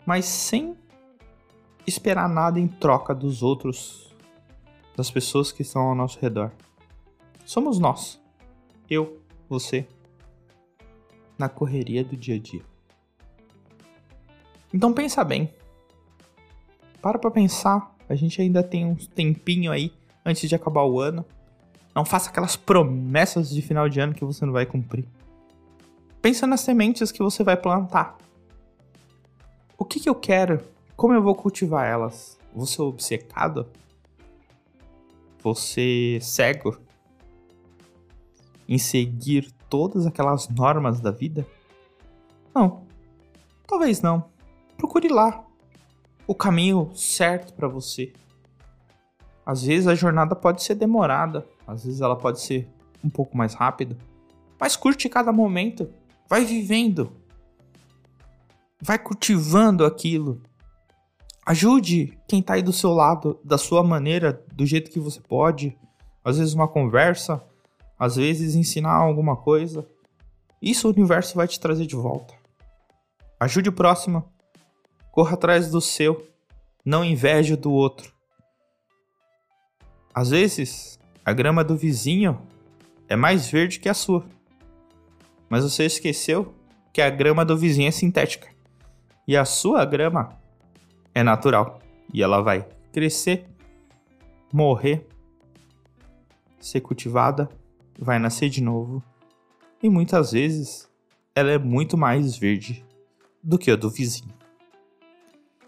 Mas 0.06 0.26
sem 0.26 0.78
esperar 1.86 2.30
nada 2.30 2.60
em 2.60 2.68
troca 2.68 3.14
dos 3.14 3.44
outros, 3.44 4.14
das 4.96 5.12
pessoas 5.12 5.52
que 5.52 5.64
estão 5.64 5.82
ao 5.82 5.96
nosso 5.96 6.20
redor. 6.20 6.52
Somos 7.46 7.80
nós, 7.80 8.22
eu, 8.90 9.20
você, 9.50 9.88
na 11.38 11.50
correria 11.50 12.04
do 12.04 12.16
dia 12.16 12.36
a 12.36 12.40
dia. 12.40 12.64
Então 14.74 14.94
pensa 14.94 15.24
bem. 15.24 15.54
Para 17.06 17.20
pra 17.20 17.30
pensar, 17.30 17.96
a 18.10 18.16
gente 18.16 18.42
ainda 18.42 18.64
tem 18.64 18.84
um 18.84 18.96
tempinho 18.96 19.72
aí 19.72 19.94
antes 20.26 20.50
de 20.50 20.56
acabar 20.56 20.86
o 20.86 21.00
ano. 21.00 21.24
Não 21.94 22.04
faça 22.04 22.32
aquelas 22.32 22.56
promessas 22.56 23.52
de 23.52 23.62
final 23.62 23.88
de 23.88 24.00
ano 24.00 24.16
que 24.16 24.26
você 24.26 24.44
não 24.44 24.52
vai 24.52 24.66
cumprir. 24.66 25.06
Pensa 26.20 26.48
nas 26.48 26.62
sementes 26.62 27.12
que 27.12 27.22
você 27.22 27.44
vai 27.44 27.56
plantar. 27.56 28.18
O 29.78 29.86
que, 29.86 30.00
que 30.00 30.10
eu 30.10 30.16
quero? 30.16 30.64
Como 30.96 31.14
eu 31.14 31.22
vou 31.22 31.36
cultivar 31.36 31.86
elas? 31.88 32.40
Vou 32.52 32.66
ser 32.66 32.82
obcecado? 32.82 33.68
Ser 35.56 36.24
cego? 36.24 36.76
Em 38.68 38.80
seguir 38.80 39.54
todas 39.70 40.08
aquelas 40.08 40.50
normas 40.50 41.00
da 41.00 41.12
vida? 41.12 41.46
Não. 42.52 42.82
Talvez 43.68 44.02
não. 44.02 44.26
Procure 44.76 45.08
lá 45.08 45.45
o 46.28 46.34
caminho 46.34 46.92
certo 46.96 47.54
para 47.54 47.68
você. 47.68 48.14
Às 49.46 49.64
vezes 49.64 49.88
a 49.88 49.96
jornada 49.96 50.36
pode 50.36 50.64
ser 50.64 50.76
demorada, 50.76 51.46
às 51.68 51.86
vezes 51.86 52.02
ela 52.02 52.16
pode 52.16 52.42
ser 52.42 52.68
um 53.04 53.10
pouco 53.10 53.38
mais 53.38 53.54
rápida, 53.54 53.96
mas 54.60 54.76
curte 54.76 55.08
cada 55.08 55.32
momento, 55.32 55.90
vai 56.28 56.44
vivendo, 56.44 57.12
vai 58.82 58.98
cultivando 58.98 59.86
aquilo. 59.86 60.42
Ajude 61.46 62.18
quem 62.28 62.42
tá 62.42 62.56
aí 62.56 62.64
do 62.64 62.74
seu 62.74 62.92
lado, 62.92 63.40
da 63.44 63.58
sua 63.58 63.84
maneira, 63.84 64.44
do 64.52 64.66
jeito 64.66 64.90
que 64.90 65.00
você 65.00 65.22
pode. 65.22 65.78
Às 66.24 66.40
vezes 66.40 66.56
uma 66.56 66.68
conversa, 66.68 67.44
às 68.00 68.16
vezes 68.16 68.56
ensinar 68.56 68.96
alguma 68.96 69.36
coisa. 69.36 69.88
Isso 70.60 70.88
o 70.88 70.92
universo 70.92 71.36
vai 71.36 71.48
te 71.48 71.60
trazer 71.60 71.86
de 71.86 71.96
volta. 71.96 72.34
Ajude 73.40 73.70
o 73.70 73.74
próximo. 73.74 74.28
Corra 75.16 75.36
atrás 75.36 75.72
do 75.72 75.80
seu. 75.80 76.28
Não 76.84 77.02
inveje 77.02 77.56
do 77.56 77.72
outro. 77.72 78.12
Às 80.14 80.30
vezes, 80.32 81.00
a 81.24 81.32
grama 81.32 81.64
do 81.64 81.78
vizinho 81.78 82.38
é 83.08 83.16
mais 83.16 83.50
verde 83.50 83.80
que 83.80 83.88
a 83.88 83.94
sua. 83.94 84.26
Mas 85.50 85.64
você 85.64 85.86
esqueceu 85.86 86.54
que 86.92 87.02
a 87.02 87.10
grama 87.10 87.46
do 87.46 87.58
vizinho 87.58 87.88
é 87.88 87.92
sintética. 87.92 88.50
E 89.26 89.38
a 89.38 89.46
sua 89.46 89.86
grama 89.86 90.38
é 91.14 91.24
natural. 91.24 91.80
E 92.14 92.22
ela 92.22 92.42
vai 92.42 92.68
crescer, 92.92 93.46
morrer, 94.52 95.08
ser 96.60 96.82
cultivada, 96.82 97.48
vai 97.98 98.20
nascer 98.20 98.50
de 98.50 98.62
novo. 98.62 99.02
E 99.82 99.90
muitas 99.90 100.34
vezes 100.34 100.90
ela 101.34 101.52
é 101.52 101.58
muito 101.58 101.98
mais 101.98 102.36
verde 102.36 102.86
do 103.42 103.58
que 103.58 103.72
a 103.72 103.78
do 103.78 103.90
vizinho. 103.90 104.45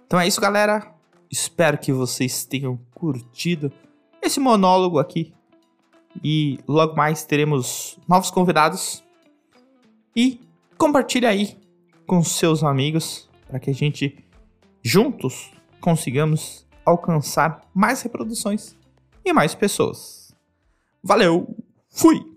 Então 0.07 0.19
é 0.19 0.25
isso, 0.25 0.39
galera. 0.39 0.95
Espero 1.29 1.77
que 1.77 1.91
vocês 1.91 2.45
tenham 2.45 2.79
curtido 2.95 3.71
esse 4.21 4.39
monólogo 4.39 4.99
aqui. 4.99 5.33
E 6.23 6.59
logo 6.65 6.95
mais 6.95 7.25
teremos 7.25 7.99
novos 8.07 8.31
convidados. 8.31 9.03
E 10.15 10.39
compartilhe 10.77 11.25
aí 11.25 11.57
com 12.07 12.23
seus 12.23 12.63
amigos 12.63 13.29
para 13.47 13.59
que 13.59 13.69
a 13.69 13.73
gente 13.73 14.17
juntos 14.81 15.51
consigamos 15.81 16.65
alcançar 16.85 17.61
mais 17.73 18.01
reproduções 18.01 18.77
e 19.25 19.33
mais 19.33 19.53
pessoas. 19.53 20.33
Valeu, 21.03 21.53
fui! 21.89 22.36